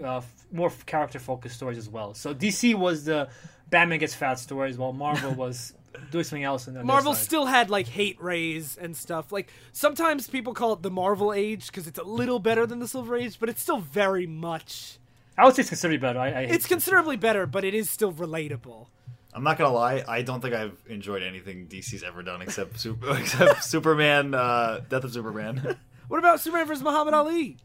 uh, 0.02 0.20
more 0.52 0.70
character 0.86 1.18
focused 1.18 1.56
stories 1.56 1.78
as 1.78 1.88
well. 1.88 2.14
So 2.14 2.34
DC 2.34 2.74
was 2.74 3.04
the 3.04 3.28
Batman 3.70 3.98
gets 3.98 4.14
fat 4.14 4.38
stories, 4.38 4.76
while 4.76 4.92
Marvel 4.92 5.32
was 5.34 5.72
doing 6.10 6.24
something 6.24 6.44
else. 6.44 6.66
and 6.66 6.82
Marvel 6.84 7.14
still 7.14 7.46
had 7.46 7.70
like 7.70 7.86
hate 7.86 8.20
rays 8.20 8.76
and 8.76 8.96
stuff. 8.96 9.30
Like 9.32 9.50
sometimes 9.72 10.28
people 10.28 10.52
call 10.54 10.72
it 10.74 10.82
the 10.82 10.90
Marvel 10.90 11.32
Age 11.32 11.68
because 11.68 11.86
it's 11.86 11.98
a 11.98 12.04
little 12.04 12.38
better 12.40 12.66
than 12.66 12.80
the 12.80 12.88
Silver 12.88 13.16
Age, 13.16 13.38
but 13.38 13.48
it's 13.48 13.62
still 13.62 13.78
very 13.78 14.26
much. 14.26 14.98
I 15.36 15.44
would 15.44 15.54
say 15.56 15.60
it's 15.60 15.68
considerably 15.70 15.98
better. 15.98 16.18
I, 16.18 16.28
I 16.28 16.40
It's 16.42 16.66
considerably 16.66 17.16
better, 17.16 17.46
but 17.46 17.64
it 17.64 17.74
is 17.74 17.90
still 17.90 18.12
relatable. 18.12 18.86
I'm 19.32 19.42
not 19.42 19.58
gonna 19.58 19.72
lie. 19.74 20.04
I 20.06 20.22
don't 20.22 20.40
think 20.40 20.54
I've 20.54 20.80
enjoyed 20.88 21.22
anything 21.22 21.66
DC's 21.66 22.04
ever 22.04 22.22
done 22.22 22.40
except 22.40 22.78
super, 22.80 23.16
except 23.18 23.64
Superman, 23.64 24.32
uh, 24.34 24.80
Death 24.88 25.04
of 25.04 25.12
Superman. 25.12 25.76
What 26.06 26.18
about 26.18 26.38
Superman 26.38 26.66
vs. 26.66 26.82
Muhammad 26.84 27.14
Ali? 27.14 27.56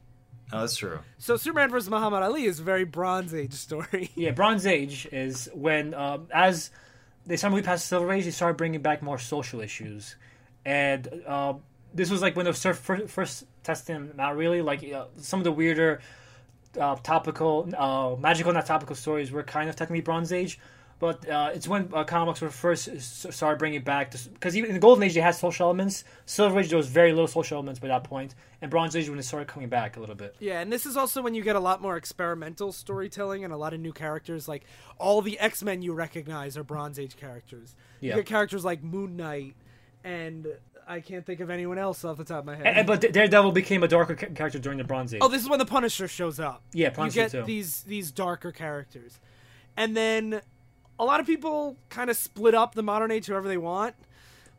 no, 0.54 0.62
that's 0.62 0.78
true. 0.78 1.00
So 1.18 1.36
Superman 1.36 1.70
vs. 1.70 1.90
Muhammad 1.90 2.24
Ali 2.24 2.46
is 2.46 2.62
a 2.62 2.64
very 2.64 2.86
Bronze 2.86 3.34
Age 3.34 3.52
story. 3.52 4.12
Yeah, 4.16 4.32
Bronze 4.32 4.66
Age 4.66 5.10
is 5.12 5.50
when, 5.54 5.94
um, 5.94 6.28
as 6.34 6.72
they 7.26 7.36
started 7.36 7.52
moving 7.56 7.66
past 7.66 7.84
the 7.84 7.88
Silver 7.90 8.12
Age, 8.14 8.24
they 8.24 8.32
started 8.32 8.56
bringing 8.56 8.82
back 8.82 9.04
more 9.04 9.20
social 9.20 9.60
issues, 9.60 10.16
and 10.66 11.22
uh, 11.28 11.54
this 11.94 12.10
was 12.10 12.22
like 12.22 12.38
when 12.38 12.46
they 12.46 12.52
were 12.52 12.74
first, 12.74 13.10
first 13.10 13.44
testing 13.62 14.08
them 14.08 14.20
out. 14.20 14.38
Really, 14.38 14.62
like 14.62 14.90
uh, 14.90 15.08
some 15.18 15.42
of 15.42 15.44
the 15.44 15.52
weirder 15.52 16.00
uh, 16.80 16.96
topical, 16.96 17.70
uh, 17.78 18.16
magical, 18.20 18.54
not 18.54 18.66
topical 18.66 18.96
stories 18.96 19.32
were 19.32 19.44
kind 19.44 19.70
of 19.70 19.76
technically 19.76 20.02
Bronze 20.02 20.32
Age. 20.32 20.60
But 21.00 21.30
uh, 21.30 21.52
it's 21.54 21.66
when 21.66 21.90
uh, 21.94 22.04
comics 22.04 22.42
were 22.42 22.50
first 22.50 23.00
started 23.32 23.58
bringing 23.58 23.82
back 23.82 24.14
because 24.34 24.58
even 24.58 24.70
in 24.70 24.74
the 24.74 24.82
Golden 24.82 25.02
Age 25.04 25.14
they 25.14 25.22
had 25.22 25.34
social 25.34 25.68
elements. 25.68 26.04
Silver 26.26 26.60
Age 26.60 26.68
there 26.68 26.78
was 26.78 26.88
very 26.88 27.14
little 27.14 27.28
social 27.28 27.56
elements 27.56 27.80
by 27.80 27.88
that 27.88 28.04
point, 28.04 28.36
and 28.62 28.70
Bronze 28.70 28.98
Age 28.98 29.10
when 29.10 29.18
it 29.18 29.24
started 29.24 29.48
coming 29.48 29.70
back 29.70 29.96
a 29.96 30.02
little 30.02 30.16
bit. 30.16 30.36
Yeah, 30.40 30.60
and 30.60 30.70
this 30.72 30.86
is 30.86 30.98
also 30.98 31.22
when 31.22 31.34
you 31.34 31.42
get 31.42 31.56
a 31.56 31.60
lot 31.60 31.82
more 31.82 31.96
experimental 31.96 32.74
storytelling 32.74 33.46
and 33.46 33.54
a 33.54 33.58
lot 33.58 33.74
of 33.74 33.80
new 33.80 33.94
characters. 33.94 34.50
Like 34.50 34.66
all 34.98 35.22
the 35.22 35.40
X 35.40 35.64
Men 35.64 35.82
you 35.82 35.94
recognize 35.94 36.58
are 36.58 36.66
Bronze 36.66 37.00
Age 37.00 37.16
characters. 37.16 37.78
You 38.02 38.16
get 38.16 38.26
characters 38.26 38.66
like 38.66 38.84
Moon 38.84 39.16
Knight, 39.16 39.56
and 40.04 40.48
I 40.90 41.00
can't 41.02 41.26
think 41.26 41.40
of 41.40 41.50
anyone 41.50 41.78
else 41.78 42.04
off 42.04 42.18
the 42.18 42.24
top 42.26 42.40
of 42.40 42.46
my 42.46 42.56
head. 42.56 42.66
And, 42.66 42.78
and- 42.80 42.88
but 42.88 43.02
Daredevil 43.14 43.52
became 43.52 43.84
a 43.84 43.88
darker 43.88 44.16
character 44.16 44.58
during 44.60 44.78
the 44.80 44.84
Bronze 44.84 45.14
Age. 45.14 45.20
Oh, 45.24 45.28
this 45.30 45.42
is 45.44 45.48
when 45.50 45.60
the 45.60 45.66
Punisher 45.66 46.08
shows 46.08 46.40
up. 46.40 46.64
Yeah, 46.74 46.90
Punisher 46.90 47.20
you 47.20 47.26
get 47.26 47.32
too. 47.32 47.44
these 47.44 47.84
these 47.84 48.12
darker 48.12 48.52
characters, 48.52 49.20
and 49.78 49.96
then 49.96 50.42
a 51.00 51.06
lot 51.06 51.20
of 51.20 51.26
people 51.28 51.78
kind 51.90 52.10
of 52.10 52.18
split 52.18 52.56
up 52.56 52.74
the 52.76 52.84
modern 52.84 53.12
age 53.12 53.28
however 53.28 53.48
they 53.48 53.58
want. 53.58 53.96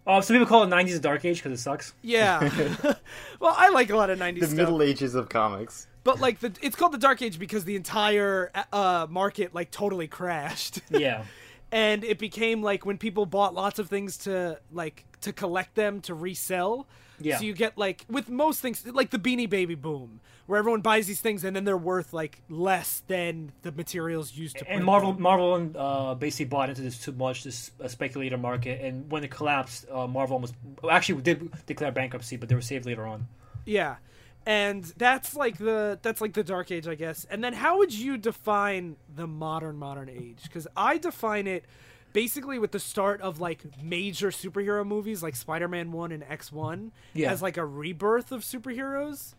Oh, 0.06 0.20
some 0.22 0.34
people 0.34 0.46
call 0.46 0.62
it 0.62 0.68
'90s 0.68 0.96
a 0.96 0.98
dark 1.00 1.24
age 1.24 1.42
because 1.42 1.58
it 1.58 1.62
sucks. 1.62 1.92
Yeah, 2.02 2.40
well, 3.40 3.54
I 3.56 3.68
like 3.70 3.90
a 3.90 3.96
lot 3.96 4.08
of 4.08 4.18
'90s 4.18 4.40
The 4.40 4.46
stuff, 4.46 4.56
Middle 4.56 4.82
Ages 4.82 5.14
of 5.14 5.28
comics. 5.28 5.86
but 6.04 6.20
like 6.20 6.38
the 6.40 6.52
it's 6.62 6.74
called 6.76 6.92
the 6.92 6.98
Dark 6.98 7.20
Age 7.22 7.38
because 7.38 7.64
the 7.64 7.76
entire 7.76 8.50
uh, 8.72 9.06
market 9.10 9.54
like 9.54 9.70
totally 9.70 10.06
crashed, 10.08 10.80
Yeah, 10.90 11.24
and 11.72 12.04
it 12.04 12.18
became 12.18 12.62
like 12.62 12.84
when 12.84 12.98
people 12.98 13.26
bought 13.26 13.54
lots 13.54 13.78
of 13.78 13.88
things 13.88 14.18
to 14.18 14.58
like 14.72 15.04
to 15.22 15.32
collect 15.32 15.74
them 15.74 16.00
to 16.02 16.14
resell. 16.14 16.86
Yeah. 17.20 17.38
So 17.38 17.44
you 17.44 17.52
get 17.52 17.76
like 17.76 18.04
with 18.08 18.28
most 18.28 18.60
things 18.60 18.86
like 18.86 19.10
the 19.10 19.18
Beanie 19.18 19.48
Baby 19.48 19.74
boom, 19.74 20.20
where 20.46 20.58
everyone 20.58 20.80
buys 20.80 21.06
these 21.06 21.20
things 21.20 21.44
and 21.44 21.54
then 21.54 21.64
they're 21.64 21.76
worth 21.76 22.12
like 22.12 22.42
less 22.48 23.02
than 23.06 23.52
the 23.62 23.72
materials 23.72 24.34
used 24.34 24.58
to. 24.58 24.68
and 24.68 24.84
Marvel 24.84 25.12
them. 25.12 25.22
Marvel 25.22 25.54
and 25.56 25.76
uh, 25.76 26.14
basically 26.14 26.46
bought 26.46 26.70
into 26.70 26.82
this 26.82 26.98
too 26.98 27.12
much, 27.12 27.44
this 27.44 27.70
uh, 27.82 27.88
speculator 27.88 28.38
market. 28.38 28.80
And 28.80 29.10
when 29.10 29.22
it 29.22 29.30
collapsed, 29.30 29.86
uh, 29.90 30.06
Marvel 30.06 30.34
almost 30.34 30.54
actually 30.90 31.20
did 31.22 31.50
declare 31.66 31.92
bankruptcy, 31.92 32.36
but 32.36 32.48
they 32.48 32.54
were 32.54 32.62
saved 32.62 32.86
later 32.86 33.06
on. 33.06 33.28
Yeah. 33.66 33.96
And 34.46 34.84
that's 34.96 35.36
like 35.36 35.58
the 35.58 35.98
that's 36.02 36.20
like 36.20 36.32
the 36.32 36.42
dark 36.42 36.70
age, 36.70 36.88
I 36.88 36.94
guess. 36.94 37.26
And 37.30 37.44
then 37.44 37.52
how 37.52 37.78
would 37.78 37.92
you 37.92 38.16
define 38.16 38.96
the 39.14 39.26
modern 39.26 39.76
modern 39.76 40.08
age? 40.08 40.50
Cuz 40.50 40.66
I 40.76 40.96
define 40.98 41.46
it 41.46 41.64
basically 42.12 42.58
with 42.58 42.72
the 42.72 42.80
start 42.80 43.20
of 43.20 43.38
like 43.38 43.60
major 43.82 44.30
superhero 44.30 44.84
movies 44.84 45.22
like 45.22 45.36
Spider-Man 45.36 45.92
1 45.92 46.10
and 46.10 46.24
X1 46.24 46.90
Yeah. 47.12 47.30
as 47.30 47.40
like 47.42 47.56
a 47.56 47.64
rebirth 47.64 48.32
of 48.32 48.40
superheroes. 48.42 49.34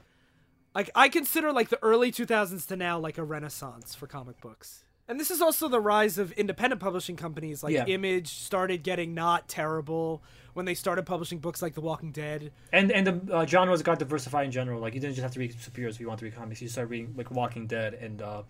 Like 0.74 0.90
I 0.96 1.10
consider 1.10 1.52
like 1.52 1.70
the 1.70 1.80
early 1.84 2.12
2000s 2.12 2.66
to 2.68 2.76
now 2.78 2.98
like 3.00 3.18
a 3.18 3.24
renaissance 3.24 3.94
for 3.96 4.08
comic 4.08 4.40
books. 4.40 4.84
And 5.12 5.20
this 5.20 5.30
is 5.30 5.42
also 5.42 5.68
the 5.68 5.82
rise 5.82 6.18
of 6.18 6.32
independent 6.32 6.82
publishing 6.82 7.18
companies 7.18 7.64
like 7.64 7.74
Yeah. 7.74 7.86
Image 7.86 8.30
started 8.30 8.82
getting 8.82 9.14
not 9.14 9.50
terrible 9.50 10.24
when 10.54 10.66
they 10.66 10.74
started 10.74 11.06
publishing 11.06 11.40
books 11.40 11.62
like 11.62 11.74
The 11.74 11.82
Walking 11.82 12.14
Dead. 12.14 12.54
And 12.72 12.94
and 12.94 13.06
the 13.06 13.36
uh, 13.36 13.46
genres 13.46 13.82
got 13.82 14.00
diversified 14.00 14.46
in 14.46 14.52
general. 14.52 14.80
Like 14.80 14.94
you 14.94 15.02
didn't 15.02 15.16
just 15.16 15.24
have 15.24 15.34
to 15.34 15.40
read 15.42 15.54
superheroes 15.54 15.96
if 15.96 16.00
you 16.00 16.08
want 16.08 16.20
to 16.20 16.26
read 16.26 16.36
comics. 16.36 16.62
You 16.62 16.70
started 16.70 16.92
reading 16.92 17.14
like 17.18 17.30
Walking 17.30 17.68
Dead 17.68 17.94
and 17.96 18.22
uh, 18.22 18.44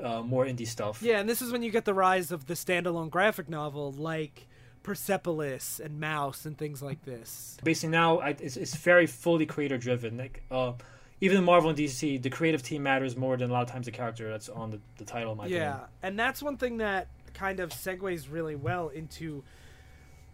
uh, 0.00 0.22
more 0.22 0.44
indie 0.46 0.68
stuff. 0.68 1.02
Yeah, 1.02 1.18
and 1.18 1.28
this 1.28 1.42
is 1.42 1.50
when 1.50 1.64
you 1.64 1.72
get 1.72 1.84
the 1.84 1.94
rise 1.94 2.30
of 2.30 2.46
the 2.46 2.54
standalone 2.54 3.10
graphic 3.10 3.48
novel 3.48 3.90
like 3.90 4.46
Persepolis 4.84 5.80
and 5.82 6.00
Maus 6.00 6.46
and 6.46 6.56
things 6.56 6.80
like 6.80 7.04
this. 7.04 7.56
Basically, 7.64 7.88
now 7.90 8.20
it's, 8.20 8.56
it's 8.56 8.76
very 8.76 9.08
fully 9.08 9.46
creator 9.46 9.78
driven. 9.78 10.16
Like 10.18 10.44
uh, 10.48 10.74
even 11.20 11.38
in 11.38 11.44
Marvel 11.44 11.70
and 11.70 11.78
DC, 11.78 12.20
the 12.20 12.30
creative 12.30 12.62
team 12.62 12.82
matters 12.82 13.16
more 13.16 13.36
than 13.36 13.50
a 13.50 13.52
lot 13.52 13.62
of 13.62 13.70
times 13.70 13.86
the 13.86 13.92
character 13.92 14.30
that's 14.30 14.48
on 14.48 14.70
the, 14.70 14.80
the 14.98 15.04
title. 15.04 15.36
Yeah, 15.36 15.44
opinion. 15.44 15.78
and 16.02 16.18
that's 16.18 16.42
one 16.42 16.56
thing 16.56 16.78
that 16.78 17.08
kind 17.34 17.60
of 17.60 17.70
segues 17.70 18.30
really 18.30 18.56
well 18.56 18.88
into 18.88 19.42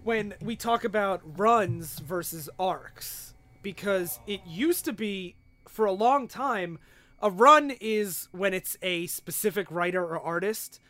when 0.02 0.34
we 0.40 0.56
talk 0.56 0.84
about 0.84 1.20
runs 1.38 1.98
versus 1.98 2.48
arcs 2.58 3.34
because 3.62 4.18
it 4.26 4.40
used 4.46 4.84
to 4.86 4.92
be 4.92 5.34
for 5.68 5.84
a 5.86 5.92
long 5.92 6.28
time 6.28 6.78
a 7.22 7.30
run 7.30 7.72
is 7.80 8.28
when 8.32 8.54
it's 8.54 8.76
a 8.82 9.06
specific 9.06 9.70
writer 9.70 10.02
or 10.02 10.18
artist 10.18 10.80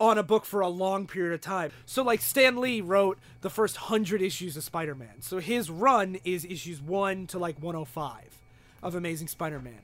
on 0.00 0.16
a 0.16 0.22
book 0.22 0.44
for 0.44 0.60
a 0.60 0.68
long 0.68 1.06
period 1.06 1.34
of 1.34 1.40
time. 1.40 1.70
So 1.84 2.02
like 2.02 2.22
Stan 2.22 2.56
Lee 2.56 2.80
wrote 2.80 3.18
the 3.40 3.50
first 3.50 3.76
100 3.76 4.22
issues 4.22 4.56
of 4.56 4.64
Spider-Man. 4.64 5.20
So 5.20 5.38
his 5.38 5.68
run 5.70 6.18
is 6.24 6.44
issues 6.44 6.80
1 6.80 7.26
to 7.28 7.38
like 7.38 7.60
105 7.60 8.38
of 8.82 8.94
Amazing 8.94 9.28
Spider-Man. 9.28 9.80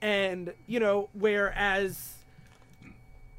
And, 0.00 0.52
you 0.66 0.80
know, 0.80 1.08
whereas 1.12 2.14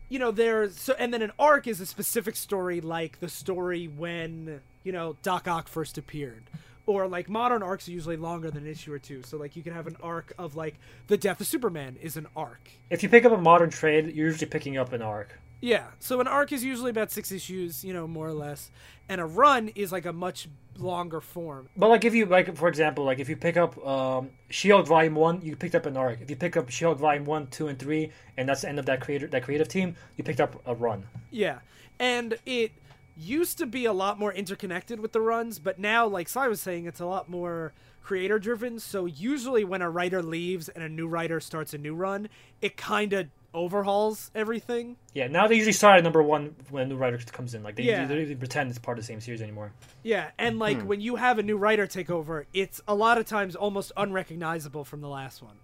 you 0.09 0.17
know 0.17 0.31
there's 0.31 0.77
so 0.79 0.95
and 0.97 1.13
then 1.13 1.21
an 1.21 1.31
arc 1.37 1.67
is 1.67 1.79
a 1.79 1.85
specific 1.85 2.35
story 2.35 2.81
like 2.81 3.19
the 3.19 3.29
story 3.29 3.85
when 3.85 4.59
you 4.83 4.91
know 4.91 5.15
doc 5.21 5.47
ock 5.47 5.67
first 5.67 5.99
appeared 5.99 6.41
or 6.87 7.07
like 7.07 7.29
modern 7.29 7.61
arcs 7.61 7.87
are 7.87 7.91
usually 7.91 8.17
longer 8.17 8.49
than 8.49 8.63
an 8.63 8.71
issue 8.71 8.91
or 8.91 8.97
two 8.97 9.21
so 9.21 9.37
like 9.37 9.55
you 9.55 9.61
can 9.61 9.71
have 9.71 9.85
an 9.85 9.95
arc 10.01 10.33
of 10.39 10.55
like 10.55 10.73
the 11.07 11.15
death 11.17 11.39
of 11.39 11.45
superman 11.45 11.95
is 12.01 12.17
an 12.17 12.25
arc 12.35 12.71
If 12.89 13.03
you 13.03 13.09
pick 13.09 13.23
up 13.23 13.31
a 13.31 13.37
modern 13.37 13.69
trade, 13.69 14.15
you're 14.15 14.27
usually 14.27 14.49
picking 14.49 14.77
up 14.77 14.93
an 14.93 15.03
arc. 15.03 15.37
Yeah 15.61 15.87
so 15.99 16.19
an 16.19 16.27
arc 16.27 16.51
is 16.51 16.63
usually 16.63 16.91
about 16.91 17.11
six 17.11 17.31
issues 17.31 17.83
you 17.83 17.93
know 17.93 18.07
more 18.07 18.27
or 18.27 18.33
less 18.33 18.71
and 19.09 19.19
a 19.19 19.25
run 19.25 19.69
is 19.69 19.91
like 19.91 20.05
a 20.05 20.13
much 20.13 20.47
longer 20.77 21.19
form 21.21 21.67
But 21.75 21.89
like 21.89 22.05
if 22.05 22.13
you 22.15 22.25
like, 22.25 22.55
for 22.55 22.67
example, 22.67 23.03
like 23.03 23.19
if 23.19 23.29
you 23.29 23.35
pick 23.35 23.57
up 23.57 23.85
um, 23.85 24.29
Shield 24.49 24.87
Volume 24.87 25.15
One, 25.15 25.41
you 25.41 25.55
picked 25.55 25.75
up 25.75 25.85
an 25.85 25.97
arc. 25.97 26.21
If 26.21 26.29
you 26.29 26.35
pick 26.35 26.55
up 26.57 26.69
Shield 26.69 26.99
Volume 26.99 27.25
One, 27.25 27.47
Two, 27.47 27.67
and 27.67 27.77
Three, 27.77 28.11
and 28.37 28.47
that's 28.47 28.61
the 28.61 28.69
end 28.69 28.79
of 28.79 28.85
that 28.85 29.01
creator 29.01 29.27
that 29.27 29.43
creative 29.43 29.67
team, 29.67 29.95
you 30.15 30.23
picked 30.23 30.39
up 30.39 30.61
a 30.65 30.73
run. 30.73 31.03
Yeah, 31.31 31.59
and 31.99 32.37
it 32.45 32.71
used 33.17 33.57
to 33.57 33.65
be 33.65 33.85
a 33.85 33.93
lot 33.93 34.17
more 34.17 34.31
interconnected 34.31 34.99
with 34.99 35.11
the 35.11 35.21
runs, 35.21 35.59
but 35.59 35.79
now, 35.79 36.07
like 36.07 36.29
Sly 36.29 36.47
was 36.47 36.61
saying, 36.61 36.85
it's 36.85 37.01
a 37.01 37.05
lot 37.05 37.29
more 37.29 37.73
creator 38.01 38.39
driven. 38.39 38.79
So 38.79 39.05
usually, 39.05 39.63
when 39.65 39.81
a 39.81 39.89
writer 39.89 40.21
leaves 40.21 40.69
and 40.69 40.83
a 40.83 40.89
new 40.89 41.07
writer 41.07 41.39
starts 41.39 41.73
a 41.73 41.77
new 41.77 41.95
run, 41.95 42.29
it 42.61 42.77
kind 42.77 43.13
of 43.13 43.27
overhauls 43.53 44.31
everything. 44.35 44.95
Yeah, 45.13 45.27
now 45.27 45.47
they 45.47 45.55
usually 45.55 45.73
start 45.73 45.97
at 45.97 46.03
number 46.03 46.21
one 46.21 46.55
when 46.69 46.83
a 46.83 46.85
new 46.87 46.95
writer 46.97 47.17
comes 47.17 47.53
in. 47.53 47.63
Like 47.63 47.75
they, 47.75 47.83
Yeah. 47.83 48.05
they 48.05 48.13
don't 48.15 48.23
even 48.23 48.37
pretend 48.37 48.69
it's 48.69 48.79
part 48.79 48.97
of 48.97 49.03
the 49.03 49.07
same 49.07 49.19
series 49.21 49.41
anymore. 49.41 49.71
Yeah, 50.03 50.31
and 50.37 50.59
like 50.59 50.81
when 50.83 51.01
you 51.01 51.15
have 51.17 51.39
a 51.39 51.43
new 51.43 51.57
writer 51.57 51.87
take 51.87 52.09
over, 52.09 52.45
it's 52.53 52.81
a 52.87 52.95
lot 52.95 53.17
of 53.17 53.25
times 53.25 53.55
almost 53.55 53.91
unrecognizable 53.97 54.85
from 54.85 55.01
the 55.01 55.09
last 55.09 55.41
one. 55.41 55.55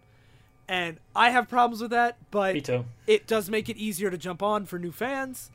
And 0.68 0.98
I 1.16 1.30
have 1.30 1.48
problems 1.48 1.82
with 1.82 1.92
that, 1.92 2.18
but 2.32 2.56
it 3.08 3.28
does 3.28 3.50
make 3.50 3.70
it 3.70 3.78
easier 3.78 4.10
to 4.10 4.18
jump 4.18 4.42
on 4.42 4.66
for 4.66 4.80
new 4.80 4.92
fans. 4.92 5.52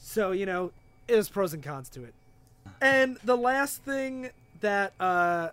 So, 0.00 0.32
you 0.32 0.46
know, 0.46 0.72
it 1.06 1.12
there's 1.14 1.28
pros 1.28 1.52
and 1.52 1.62
cons 1.62 1.88
to 1.90 2.04
it. 2.04 2.14
And 2.80 3.18
the 3.24 3.36
last 3.36 3.82
thing 3.82 4.30
that 4.60 4.92
uh 4.98 5.50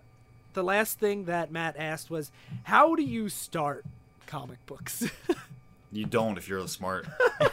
the 0.54 0.64
last 0.64 1.00
thing 1.00 1.26
that 1.26 1.52
Matt 1.52 1.76
asked 1.78 2.10
was 2.10 2.32
how 2.64 2.96
do 2.96 3.04
you 3.04 3.28
start 3.30 3.84
comic 4.26 4.66
books? 4.66 5.06
You 5.98 6.06
don't 6.06 6.38
if 6.38 6.48
you're 6.48 6.60
a 6.60 6.68
smart. 6.68 7.08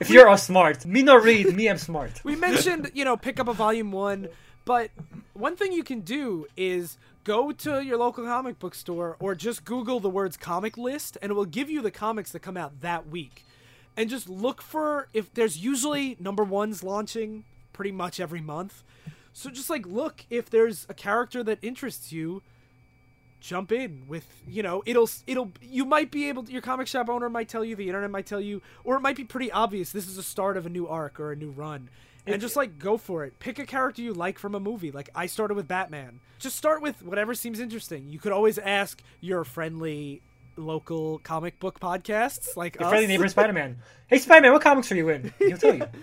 If 0.00 0.10
you're 0.10 0.28
a 0.28 0.36
smart, 0.36 0.84
me 0.84 1.02
no 1.02 1.16
read, 1.16 1.54
me 1.54 1.68
I'm 1.68 1.78
smart. 1.78 2.20
we 2.24 2.34
mentioned, 2.34 2.90
you 2.94 3.04
know, 3.04 3.16
pick 3.16 3.38
up 3.38 3.46
a 3.46 3.52
volume 3.52 3.92
1, 3.92 4.28
but 4.64 4.90
one 5.34 5.54
thing 5.56 5.72
you 5.72 5.84
can 5.84 6.00
do 6.00 6.46
is 6.56 6.98
go 7.22 7.52
to 7.52 7.80
your 7.80 7.96
local 7.96 8.24
comic 8.24 8.58
book 8.58 8.74
store 8.74 9.16
or 9.20 9.34
just 9.36 9.64
google 9.64 10.00
the 10.00 10.10
words 10.10 10.36
comic 10.36 10.76
list 10.76 11.16
and 11.22 11.30
it 11.30 11.34
will 11.34 11.44
give 11.44 11.70
you 11.70 11.80
the 11.80 11.90
comics 11.92 12.32
that 12.32 12.40
come 12.40 12.56
out 12.56 12.80
that 12.80 13.08
week. 13.08 13.44
and 13.96 14.10
just 14.10 14.28
look 14.28 14.60
for 14.60 15.08
if 15.12 15.32
there's 15.34 15.58
usually 15.58 16.16
number 16.18 16.42
ones 16.44 16.82
launching 16.82 17.44
pretty 17.72 17.92
much 17.92 18.18
every 18.20 18.40
month. 18.40 18.82
So 19.32 19.48
just 19.48 19.70
like 19.70 19.86
look 19.86 20.24
if 20.28 20.50
there's 20.50 20.86
a 20.88 20.94
character 20.94 21.42
that 21.44 21.58
interests 21.62 22.10
you, 22.12 22.42
jump 23.40 23.70
in 23.70 24.02
with 24.08 24.42
you 24.48 24.62
know 24.62 24.82
it'll 24.84 25.08
it'll 25.26 25.50
you 25.62 25.84
might 25.84 26.10
be 26.10 26.28
able 26.28 26.42
to, 26.42 26.52
your 26.52 26.62
comic 26.62 26.86
shop 26.86 27.08
owner 27.08 27.28
might 27.28 27.48
tell 27.48 27.64
you 27.64 27.76
the 27.76 27.86
internet 27.86 28.10
might 28.10 28.26
tell 28.26 28.40
you 28.40 28.60
or 28.84 28.96
it 28.96 29.00
might 29.00 29.16
be 29.16 29.24
pretty 29.24 29.50
obvious 29.52 29.92
this 29.92 30.08
is 30.08 30.16
the 30.16 30.22
start 30.22 30.56
of 30.56 30.66
a 30.66 30.68
new 30.68 30.88
arc 30.88 31.20
or 31.20 31.30
a 31.30 31.36
new 31.36 31.50
run 31.50 31.88
and 32.26 32.40
just 32.40 32.56
like 32.56 32.78
go 32.78 32.98
for 32.98 33.24
it 33.24 33.38
pick 33.38 33.58
a 33.58 33.64
character 33.64 34.02
you 34.02 34.12
like 34.12 34.38
from 34.38 34.54
a 34.54 34.60
movie 34.60 34.90
like 34.90 35.08
i 35.14 35.26
started 35.26 35.54
with 35.54 35.68
batman 35.68 36.20
just 36.38 36.56
start 36.56 36.82
with 36.82 37.02
whatever 37.02 37.34
seems 37.34 37.60
interesting 37.60 38.08
you 38.08 38.18
could 38.18 38.32
always 38.32 38.58
ask 38.58 39.02
your 39.20 39.44
friendly 39.44 40.20
local 40.58 41.18
comic 41.20 41.58
book 41.58 41.80
podcasts 41.80 42.56
like 42.56 42.74
Your 42.74 42.84
us. 42.84 42.90
friendly 42.90 43.06
neighbor 43.06 43.28
Spider 43.28 43.52
Man. 43.52 43.78
Hey 44.08 44.18
Spider 44.18 44.42
Man, 44.42 44.52
what 44.52 44.62
comics 44.62 44.90
are 44.92 44.96
you 44.96 45.08
in? 45.08 45.32
He'll 45.38 45.56
tell 45.56 45.74
you. 45.74 45.86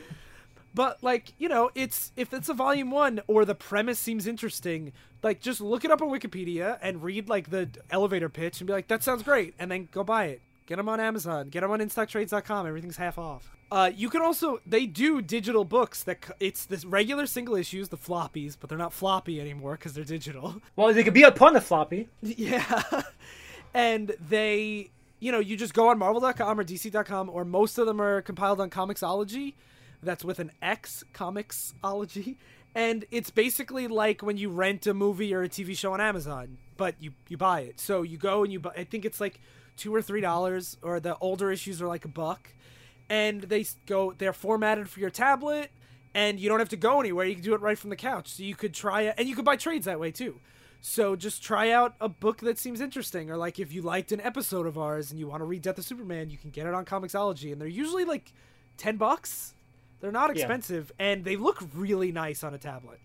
But 0.75 1.01
like, 1.01 1.31
you 1.37 1.47
know, 1.47 1.71
it's 1.73 2.11
if 2.17 2.33
it's 2.33 2.49
a 2.49 2.53
volume 2.53 2.91
1 2.91 3.21
or 3.27 3.45
the 3.45 3.55
premise 3.55 3.97
seems 3.97 4.27
interesting, 4.27 4.91
like 5.23 5.39
just 5.39 5.61
look 5.61 5.85
it 5.85 5.89
up 5.91 6.01
on 6.01 6.09
Wikipedia 6.09 6.77
and 6.81 7.01
read 7.01 7.29
like 7.29 7.49
the 7.49 7.69
elevator 7.89 8.27
pitch 8.27 8.59
and 8.59 8.67
be 8.67 8.73
like 8.73 8.89
that 8.89 9.01
sounds 9.01 9.23
great 9.23 9.55
and 9.57 9.71
then 9.71 9.87
go 9.91 10.03
buy 10.03 10.25
it. 10.25 10.41
Get 10.67 10.75
them 10.77 10.89
on 10.89 10.99
Amazon, 10.99 11.47
get 11.49 11.61
them 11.61 11.71
on 11.71 11.79
instocktrades.com, 11.79 12.67
everything's 12.67 12.97
half 12.97 13.17
off. 13.17 13.55
Uh, 13.71 13.89
you 13.95 14.09
can 14.09 14.21
also 14.21 14.59
they 14.65 14.85
do 14.85 15.21
digital 15.21 15.63
books 15.63 16.03
that 16.03 16.25
c- 16.25 16.33
it's 16.39 16.65
this 16.65 16.83
regular 16.83 17.25
single 17.25 17.55
issues, 17.55 17.89
the 17.89 17.97
floppies, 17.97 18.57
but 18.59 18.67
they're 18.69 18.77
not 18.77 18.91
floppy 18.93 19.39
anymore 19.39 19.77
cuz 19.77 19.93
they're 19.93 20.03
digital. 20.03 20.61
Well, 20.75 20.93
they 20.93 21.03
could 21.03 21.13
be 21.13 21.23
upon 21.23 21.53
the 21.53 21.61
floppy. 21.61 22.09
Yeah. 22.21 23.01
and 23.73 24.13
they, 24.29 24.89
you 25.19 25.31
know, 25.31 25.39
you 25.39 25.55
just 25.55 25.73
go 25.73 25.87
on 25.87 25.97
marvel.com 25.97 26.59
or 26.59 26.63
dc.com 26.65 27.29
or 27.29 27.45
most 27.45 27.77
of 27.77 27.85
them 27.85 28.01
are 28.01 28.21
compiled 28.21 28.59
on 28.59 28.69
Comixology. 28.69 29.53
That's 30.05 30.23
with 30.23 30.39
an 30.39 30.51
X, 30.61 31.03
Comixology. 31.13 32.37
And 32.73 33.05
it's 33.09 33.29
basically 33.29 33.87
like 33.87 34.21
when 34.21 34.37
you 34.37 34.49
rent 34.49 34.85
a 34.85 34.93
movie 34.93 35.33
or 35.33 35.43
a 35.43 35.49
TV 35.49 35.77
show 35.77 35.93
on 35.93 36.01
Amazon, 36.01 36.57
but 36.77 36.95
you 36.99 37.13
you 37.27 37.37
buy 37.37 37.61
it. 37.61 37.79
So 37.79 38.01
you 38.01 38.17
go 38.17 38.43
and 38.43 38.51
you 38.51 38.59
buy 38.59 38.71
I 38.75 38.83
think 38.83 39.05
it's 39.05 39.21
like 39.21 39.39
2 39.77 39.93
or 39.93 40.01
3 40.01 40.21
dollars 40.21 40.77
or 40.81 40.99
the 40.99 41.17
older 41.19 41.51
issues 41.51 41.81
are 41.81 41.87
like 41.87 42.05
a 42.05 42.09
buck. 42.09 42.49
And 43.09 43.41
they 43.43 43.65
go 43.85 44.13
they're 44.17 44.33
formatted 44.33 44.89
for 44.89 44.99
your 44.99 45.09
tablet 45.09 45.71
and 46.13 46.39
you 46.39 46.49
don't 46.49 46.59
have 46.59 46.69
to 46.69 46.77
go 46.77 46.99
anywhere. 46.99 47.25
You 47.25 47.35
can 47.35 47.43
do 47.43 47.53
it 47.53 47.61
right 47.61 47.77
from 47.77 47.89
the 47.89 47.95
couch. 47.95 48.29
So 48.29 48.43
you 48.43 48.55
could 48.55 48.73
try 48.73 49.03
it 49.03 49.15
and 49.17 49.27
you 49.27 49.35
could 49.35 49.45
buy 49.45 49.55
trades 49.55 49.85
that 49.85 49.99
way 49.99 50.11
too. 50.11 50.39
So 50.87 51.15
just 51.15 51.41
try 51.41 51.71
out 51.71 51.95
a 51.99 52.07
book 52.07 52.41
that 52.41 52.59
seems 52.59 52.79
interesting, 52.79 53.31
or 53.31 53.37
like 53.37 53.57
if 53.57 53.73
you 53.73 53.81
liked 53.81 54.11
an 54.11 54.21
episode 54.21 54.67
of 54.67 54.77
ours 54.77 55.09
and 55.09 55.19
you 55.19 55.27
want 55.27 55.41
to 55.41 55.45
read 55.45 55.63
Death 55.63 55.79
of 55.79 55.83
Superman, 55.83 56.29
you 56.29 56.37
can 56.37 56.51
get 56.51 56.67
it 56.67 56.75
on 56.75 56.85
Comixology, 56.85 57.51
and 57.51 57.59
they're 57.59 57.67
usually 57.67 58.05
like 58.05 58.31
ten 58.77 58.95
bucks. 58.95 59.54
They're 60.05 60.11
not 60.11 60.29
Yeah. 60.35 60.43
expensive, 60.43 60.91
and 60.99 61.25
they 61.25 61.35
look 61.35 61.63
really 61.73 62.11
nice 62.11 62.43
on 62.43 62.53
a 62.53 62.59
tablet. 62.59 62.99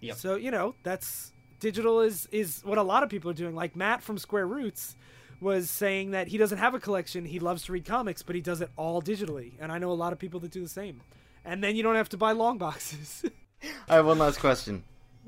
Yep. 0.00 0.16
So 0.16 0.34
you 0.34 0.50
know 0.50 0.74
that's 0.82 1.30
digital 1.60 2.00
is 2.00 2.26
is 2.32 2.60
what 2.64 2.76
a 2.76 2.82
lot 2.82 3.04
of 3.04 3.08
people 3.08 3.30
are 3.30 3.34
doing. 3.34 3.54
Like 3.54 3.76
Matt 3.76 4.02
from 4.02 4.18
Square 4.18 4.48
Roots 4.48 4.96
was 5.40 5.70
saying 5.70 6.10
that 6.10 6.26
he 6.26 6.38
doesn't 6.38 6.58
have 6.58 6.74
a 6.74 6.80
collection. 6.80 7.24
He 7.24 7.38
loves 7.38 7.62
to 7.66 7.72
read 7.72 7.84
comics, 7.84 8.20
but 8.24 8.34
he 8.34 8.40
does 8.40 8.60
it 8.60 8.70
all 8.76 9.00
digitally, 9.00 9.52
and 9.60 9.70
I 9.70 9.78
know 9.78 9.92
a 9.92 9.94
lot 9.94 10.12
of 10.12 10.18
people 10.18 10.40
that 10.40 10.50
do 10.50 10.60
the 10.62 10.68
same. 10.68 11.02
And 11.44 11.62
then 11.62 11.76
you 11.76 11.84
don't 11.84 11.94
have 11.94 12.08
to 12.08 12.16
buy 12.16 12.32
long 12.32 12.58
boxes. 12.58 13.24
I 13.88 13.94
have 13.94 14.06
one 14.06 14.18
last 14.18 14.40
question. 14.40 14.82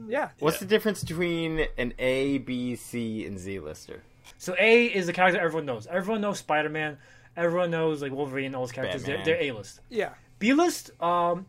yeah. 0.09 0.31
What's 0.41 0.59
the 0.59 0.67
difference 0.67 1.05
between 1.05 1.67
an 1.79 1.95
A, 2.01 2.39
B, 2.39 2.75
C, 2.75 3.25
and 3.27 3.39
Z 3.39 3.61
lister? 3.61 4.03
So 4.39 4.57
A 4.59 4.87
is 4.87 5.07
the 5.07 5.13
character 5.13 5.41
everyone 5.41 5.67
knows. 5.67 5.87
Everyone 5.87 6.21
knows 6.21 6.41
Spider 6.41 6.69
Man. 6.69 6.99
Everyone 7.37 7.71
knows 7.71 8.03
like 8.03 8.11
Wolverine, 8.13 8.57
all 8.57 8.63
those 8.63 8.73
characters. 8.73 9.05
They're, 9.05 9.25
they're 9.25 9.41
A 9.41 9.53
list. 9.53 9.81
Yeah. 9.89 10.15
B 10.45 10.53
list 10.53 10.91
um, 11.01 11.47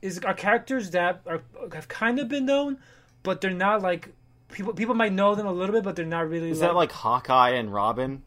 is 0.00 0.20
are 0.20 0.32
characters 0.32 0.90
that 0.90 1.22
are 1.26 1.42
have 1.72 1.88
kind 1.88 2.20
of 2.20 2.28
been 2.28 2.46
known, 2.46 2.78
but 3.24 3.40
they're 3.40 3.50
not 3.50 3.82
like 3.82 4.10
people. 4.52 4.72
People 4.74 4.94
might 4.94 5.12
know 5.12 5.34
them 5.34 5.48
a 5.48 5.52
little 5.52 5.74
bit, 5.74 5.82
but 5.82 5.96
they're 5.96 6.06
not 6.06 6.28
really. 6.28 6.50
Is 6.50 6.60
that 6.60 6.76
like 6.76 6.92
Hawkeye 6.92 7.50
and 7.50 7.74
Robin? 7.74 8.22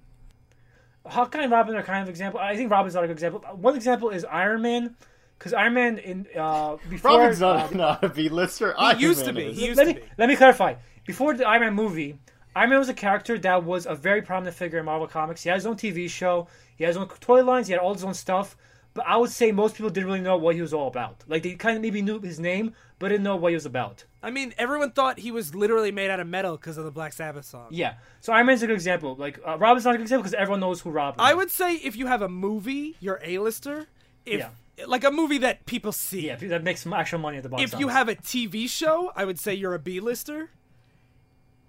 Hawkeye 1.06 1.43
and 1.43 1.52
Robin 1.52 1.76
are 1.76 1.84
kind 1.84 2.04
of 2.04 2.10
example. 2.10 2.41
I 2.41 2.58
think 2.58 2.69
Robin's 2.69 2.93
not 2.93 3.06
a 3.06 3.08
good 3.08 3.13
example. 3.13 3.39
One 3.56 3.74
example 3.78 4.10
is 4.10 4.26
Iron 4.26 4.62
Man, 4.62 4.97
because 5.39 5.54
Iron 5.54 5.76
Man 5.76 5.97
in 5.97 6.28
uh, 6.38 6.76
before 6.89 7.17
Robin's 7.17 7.41
uh, 7.41 7.54
not, 7.54 7.74
not 7.74 8.04
a 8.04 8.10
B 8.10 8.28
lister. 8.28 8.76
He 8.97 9.04
used 9.04 9.24
to 9.24 9.32
be. 9.32 9.54
He 9.54 9.67
used 9.67 9.78
let 9.78 9.86
to 9.86 9.93
me 9.93 10.00
be. 10.02 10.06
let 10.17 10.28
me 10.28 10.36
clarify. 10.36 10.76
Before 11.08 11.34
the 11.36 11.47
Iron 11.47 11.62
Man 11.62 11.74
movie, 11.74 12.19
Iron 12.54 12.71
Man 12.71 12.80
was 12.80 12.89
a 12.89 12.93
character 12.93 13.39
that 13.39 13.63
was 13.63 13.86
a 13.86 13.95
very 13.95 14.21
prominent 14.21 14.58
figure 14.58 14.78
in 14.78 14.84
Marvel 14.84 15.08
Comics. 15.08 15.41
He 15.41 15.47
had 15.47 15.56
his 15.56 15.65
own 15.65 15.78
TV 15.78 16.10
show. 16.10 16.50
He 16.76 16.84
had 16.84 16.89
his 16.89 16.97
own 16.97 17.08
toy 17.21 17.45
lines. 17.45 17.67
He 17.67 17.71
had 17.71 17.80
all 17.80 17.93
his 17.93 18.04
own 18.04 18.13
stuff. 18.13 18.58
But 18.93 19.06
I 19.08 19.17
would 19.17 19.30
say 19.30 19.51
most 19.51 19.75
people 19.75 19.89
didn't 19.89 20.08
really 20.08 20.21
know 20.21 20.38
what 20.38 20.56
he 20.56 20.62
was 20.62 20.73
all 20.73 20.88
about. 20.88 21.23
Like 21.27 21.43
they 21.43 21.54
kind 21.56 21.75
of 21.75 21.82
maybe 21.82 22.01
knew 22.01 22.19
his 22.19 22.39
name, 22.39 22.73
but 22.99 23.10
didn't 23.10 23.23
know 23.23 23.36
what 23.36 23.49
he 23.49 23.56
was 23.56 23.65
about. 23.65 24.04
I 24.23 24.30
mean, 24.32 24.54
everyone 24.58 24.91
thought 24.91 25.19
he 25.19 25.32
was 25.32 25.56
literally 25.56 25.91
made 25.91 26.10
out 26.12 26.19
of 26.19 26.27
metal 26.27 26.58
because 26.58 26.77
of 26.77 26.84
the 26.86 26.91
Black 26.91 27.13
Sabbath 27.13 27.45
song. 27.45 27.67
Yeah. 27.71 27.95
So 28.19 28.34
Iron 28.34 28.45
Man's 28.47 28.62
a 28.63 28.67
good 28.67 28.73
example. 28.73 29.15
Like 29.15 29.39
uh, 29.47 29.58
Robin's 29.58 29.86
not 29.86 29.95
a 29.95 29.97
good 29.97 30.04
example 30.04 30.23
because 30.23 30.34
everyone 30.36 30.60
knows 30.60 30.82
who 30.82 30.89
Robin. 30.91 31.19
I 31.19 31.32
is. 31.32 31.36
would 31.38 31.51
say 31.51 31.75
if 31.75 31.95
you 31.95 32.08
have 32.08 32.21
a 32.21 32.30
movie, 32.30 32.95
you're 32.99 33.19
A-lister. 33.23 33.88
If 34.25 34.39
Yeah. 34.39 34.49
like 34.86 35.04
a 35.04 35.12
movie 35.12 35.39
that 35.39 35.65
people 35.65 35.91
see. 35.91 36.27
Yeah, 36.27 36.36
that 36.36 36.63
makes 36.63 36.82
some 36.82 36.93
actual 36.93 37.19
money 37.19 37.38
at 37.38 37.43
the 37.43 37.49
box 37.49 37.63
If 37.63 37.80
you 37.80 37.88
have 37.88 38.08
a 38.10 38.15
TV 38.15 38.69
show, 38.69 39.12
I 39.15 39.25
would 39.25 39.39
say 39.39 39.54
you're 39.54 39.73
a 39.73 39.80
B-lister. 39.80 40.49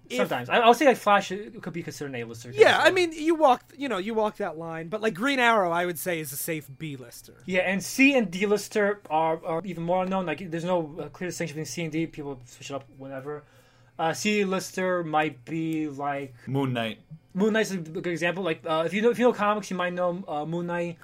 If- 0.09 0.17
sometimes 0.17 0.49
I, 0.49 0.57
I 0.57 0.67
would 0.67 0.77
say 0.77 0.85
like 0.85 0.97
Flash 0.97 1.29
could 1.29 1.73
be 1.73 1.81
considered 1.81 2.13
an 2.13 2.21
A-lister. 2.21 2.51
Yeah, 2.51 2.79
I 2.81 2.91
mean, 2.91 3.13
you 3.13 3.35
walk 3.35 3.63
you 3.77 3.87
know, 3.89 3.97
you 3.97 4.13
walk 4.13 4.37
that 4.37 4.57
line, 4.57 4.89
but 4.89 5.01
like 5.01 5.13
Green 5.13 5.39
Arrow, 5.39 5.71
I 5.71 5.85
would 5.85 5.97
say 5.97 6.19
is 6.19 6.31
a 6.33 6.37
safe 6.37 6.69
B-lister. 6.77 7.33
Yeah, 7.45 7.61
and 7.61 7.81
C 7.83 8.17
and 8.17 8.29
D 8.29 8.45
lister 8.45 9.01
are, 9.09 9.39
are 9.45 9.61
even 9.63 9.83
more 9.83 10.03
unknown. 10.03 10.25
Like, 10.25 10.51
there's 10.51 10.65
no 10.65 10.95
uh, 10.99 11.09
clear 11.09 11.29
distinction 11.29 11.55
between 11.55 11.65
C 11.65 11.83
and 11.83 11.91
D. 11.91 12.07
People 12.07 12.41
switch 12.45 12.69
it 12.69 12.73
up 12.73 12.85
whenever. 12.97 13.43
Uh, 13.97 14.13
C 14.13 14.43
lister 14.43 15.03
might 15.03 15.45
be 15.45 15.87
like 15.87 16.33
Moon 16.47 16.73
Knight. 16.73 16.99
Moon 17.33 17.53
Knight's 17.53 17.71
a 17.71 17.77
good 17.77 18.07
example. 18.07 18.43
Like, 18.43 18.61
uh, 18.65 18.83
if 18.85 18.93
you 18.93 19.01
know 19.01 19.09
if 19.09 19.17
you 19.19 19.25
know 19.25 19.33
comics, 19.33 19.71
you 19.71 19.77
might 19.77 19.93
know 19.93 20.23
uh, 20.27 20.45
Moon 20.45 20.67
Knight, 20.67 20.97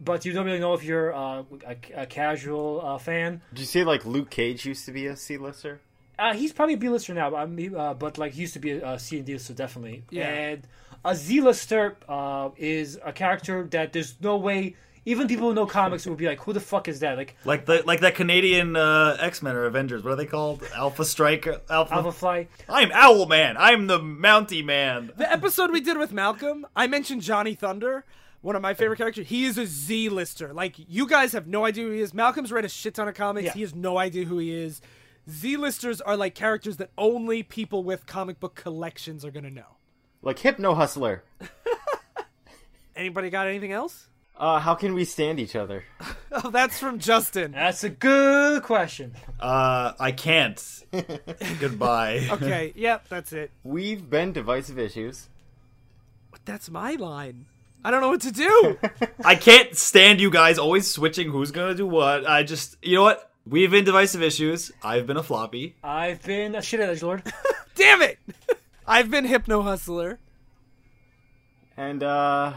but 0.00 0.24
you 0.24 0.32
don't 0.32 0.44
really 0.46 0.58
know 0.58 0.74
if 0.74 0.82
you're 0.82 1.14
uh, 1.14 1.44
a, 1.66 1.76
a 2.02 2.06
casual 2.06 2.80
uh, 2.84 2.98
fan. 2.98 3.40
Did 3.52 3.60
you 3.60 3.66
say 3.66 3.84
like 3.84 4.04
Luke 4.04 4.30
Cage 4.30 4.66
used 4.66 4.84
to 4.86 4.92
be 4.92 5.06
a 5.06 5.16
C-lister? 5.16 5.80
Uh, 6.18 6.34
he's 6.34 6.52
probably 6.52 6.74
a 6.74 6.78
B-lister 6.78 7.14
now, 7.14 7.30
but, 7.30 7.36
I 7.36 7.46
mean, 7.46 7.74
uh, 7.74 7.94
but 7.94 8.18
like 8.18 8.32
he 8.32 8.42
used 8.42 8.52
to 8.54 8.58
be 8.60 8.72
a, 8.72 8.92
a 8.94 8.98
C 8.98 9.16
and 9.16 9.26
D 9.26 9.32
lister 9.32 9.54
definitely. 9.54 10.04
Yeah. 10.10 10.28
And 10.28 10.68
a 11.04 11.14
Z-lister 11.16 11.96
uh, 12.08 12.50
is 12.56 12.98
a 13.04 13.12
character 13.12 13.66
that 13.70 13.92
there's 13.92 14.14
no 14.20 14.36
way 14.36 14.76
even 15.04 15.26
people 15.26 15.48
who 15.48 15.54
know 15.54 15.66
comics 15.66 16.06
would 16.06 16.16
be 16.18 16.26
like, 16.26 16.40
who 16.40 16.52
the 16.52 16.60
fuck 16.60 16.86
is 16.86 17.00
that? 17.00 17.16
Like 17.16 17.36
Like 17.44 17.66
the 17.66 17.82
like 17.84 18.00
that 18.00 18.14
Canadian 18.14 18.76
uh, 18.76 19.16
X 19.18 19.42
Men 19.42 19.56
or 19.56 19.64
Avengers. 19.64 20.04
What 20.04 20.12
are 20.12 20.16
they 20.16 20.26
called? 20.26 20.62
Alpha 20.76 21.04
Strike. 21.04 21.48
Alpha. 21.68 21.94
Alpha 21.94 22.12
Fly. 22.12 22.46
I'm 22.68 22.92
Owl 22.92 23.26
Man. 23.26 23.56
I'm 23.58 23.88
the 23.88 23.98
Mountie 23.98 24.64
Man. 24.64 25.10
The 25.16 25.30
episode 25.30 25.72
we 25.72 25.80
did 25.80 25.98
with 25.98 26.12
Malcolm, 26.12 26.66
I 26.76 26.86
mentioned 26.86 27.22
Johnny 27.22 27.54
Thunder, 27.54 28.04
one 28.42 28.54
of 28.54 28.62
my 28.62 28.74
favorite 28.74 28.98
characters. 28.98 29.26
He 29.26 29.44
is 29.44 29.58
a 29.58 29.66
Z-lister. 29.66 30.52
Like 30.52 30.76
you 30.76 31.08
guys 31.08 31.32
have 31.32 31.48
no 31.48 31.64
idea 31.64 31.84
who 31.84 31.90
he 31.90 32.00
is. 32.00 32.14
Malcolm's 32.14 32.52
read 32.52 32.64
a 32.64 32.68
shit 32.68 32.94
ton 32.94 33.08
of 33.08 33.14
comics. 33.14 33.46
Yeah. 33.46 33.52
He 33.54 33.62
has 33.62 33.74
no 33.74 33.98
idea 33.98 34.24
who 34.24 34.38
he 34.38 34.54
is. 34.54 34.80
Z-listers 35.30 36.00
are 36.00 36.16
like 36.16 36.34
characters 36.34 36.76
that 36.78 36.90
only 36.98 37.42
people 37.42 37.84
with 37.84 38.06
comic 38.06 38.40
book 38.40 38.54
collections 38.54 39.24
are 39.24 39.30
gonna 39.30 39.50
know. 39.50 39.76
Like 40.20 40.38
Hypno 40.38 40.74
Hustler. 40.74 41.24
Anybody 42.96 43.30
got 43.30 43.46
anything 43.46 43.72
else? 43.72 44.08
Uh, 44.36 44.58
how 44.58 44.74
can 44.74 44.94
we 44.94 45.04
stand 45.04 45.38
each 45.40 45.56
other? 45.56 45.84
Oh, 46.34 46.48
that's 46.50 46.78
from 46.78 46.98
Justin. 46.98 47.52
That's 47.52 47.84
a 47.84 47.90
good 47.90 48.62
question. 48.62 49.12
Uh, 49.38 49.92
I 50.00 50.12
can't. 50.12 50.58
Goodbye. 51.60 52.26
Okay, 52.32 52.72
yep, 52.74 53.06
that's 53.10 53.34
it. 53.34 53.50
We've 53.62 54.08
been 54.08 54.32
divisive 54.32 54.78
issues. 54.78 55.28
But 56.30 56.40
That's 56.46 56.70
my 56.70 56.92
line. 56.94 57.44
I 57.84 57.90
don't 57.90 58.00
know 58.00 58.08
what 58.08 58.22
to 58.22 58.32
do. 58.32 58.78
I 59.22 59.34
can't 59.34 59.76
stand 59.76 60.22
you 60.22 60.30
guys 60.30 60.58
always 60.58 60.90
switching 60.90 61.28
who's 61.30 61.50
gonna 61.50 61.74
do 61.74 61.86
what. 61.86 62.26
I 62.26 62.44
just, 62.44 62.78
you 62.80 62.96
know 62.96 63.02
what? 63.02 63.30
We've 63.44 63.70
been 63.70 63.84
divisive 63.84 64.22
issues. 64.22 64.70
I've 64.82 65.06
been 65.06 65.16
a 65.16 65.22
floppy. 65.22 65.74
I've 65.82 66.22
been 66.22 66.54
a 66.54 66.62
shit 66.62 66.80
edge 66.80 67.02
lord. 67.02 67.22
Damn 67.74 68.02
it! 68.02 68.18
I've 68.86 69.10
been 69.10 69.24
Hypno 69.24 69.62
Hustler. 69.62 70.18
And 71.76 72.02
uh, 72.02 72.54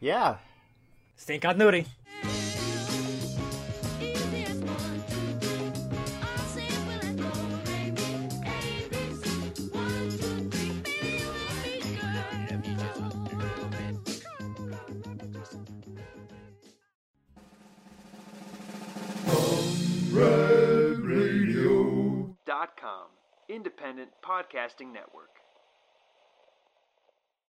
yeah. 0.00 0.36
Stay 1.16 1.34
in 1.34 1.40
continuity. 1.40 1.86
Independent 23.48 24.10
podcasting 24.22 24.92
network. 24.92 25.45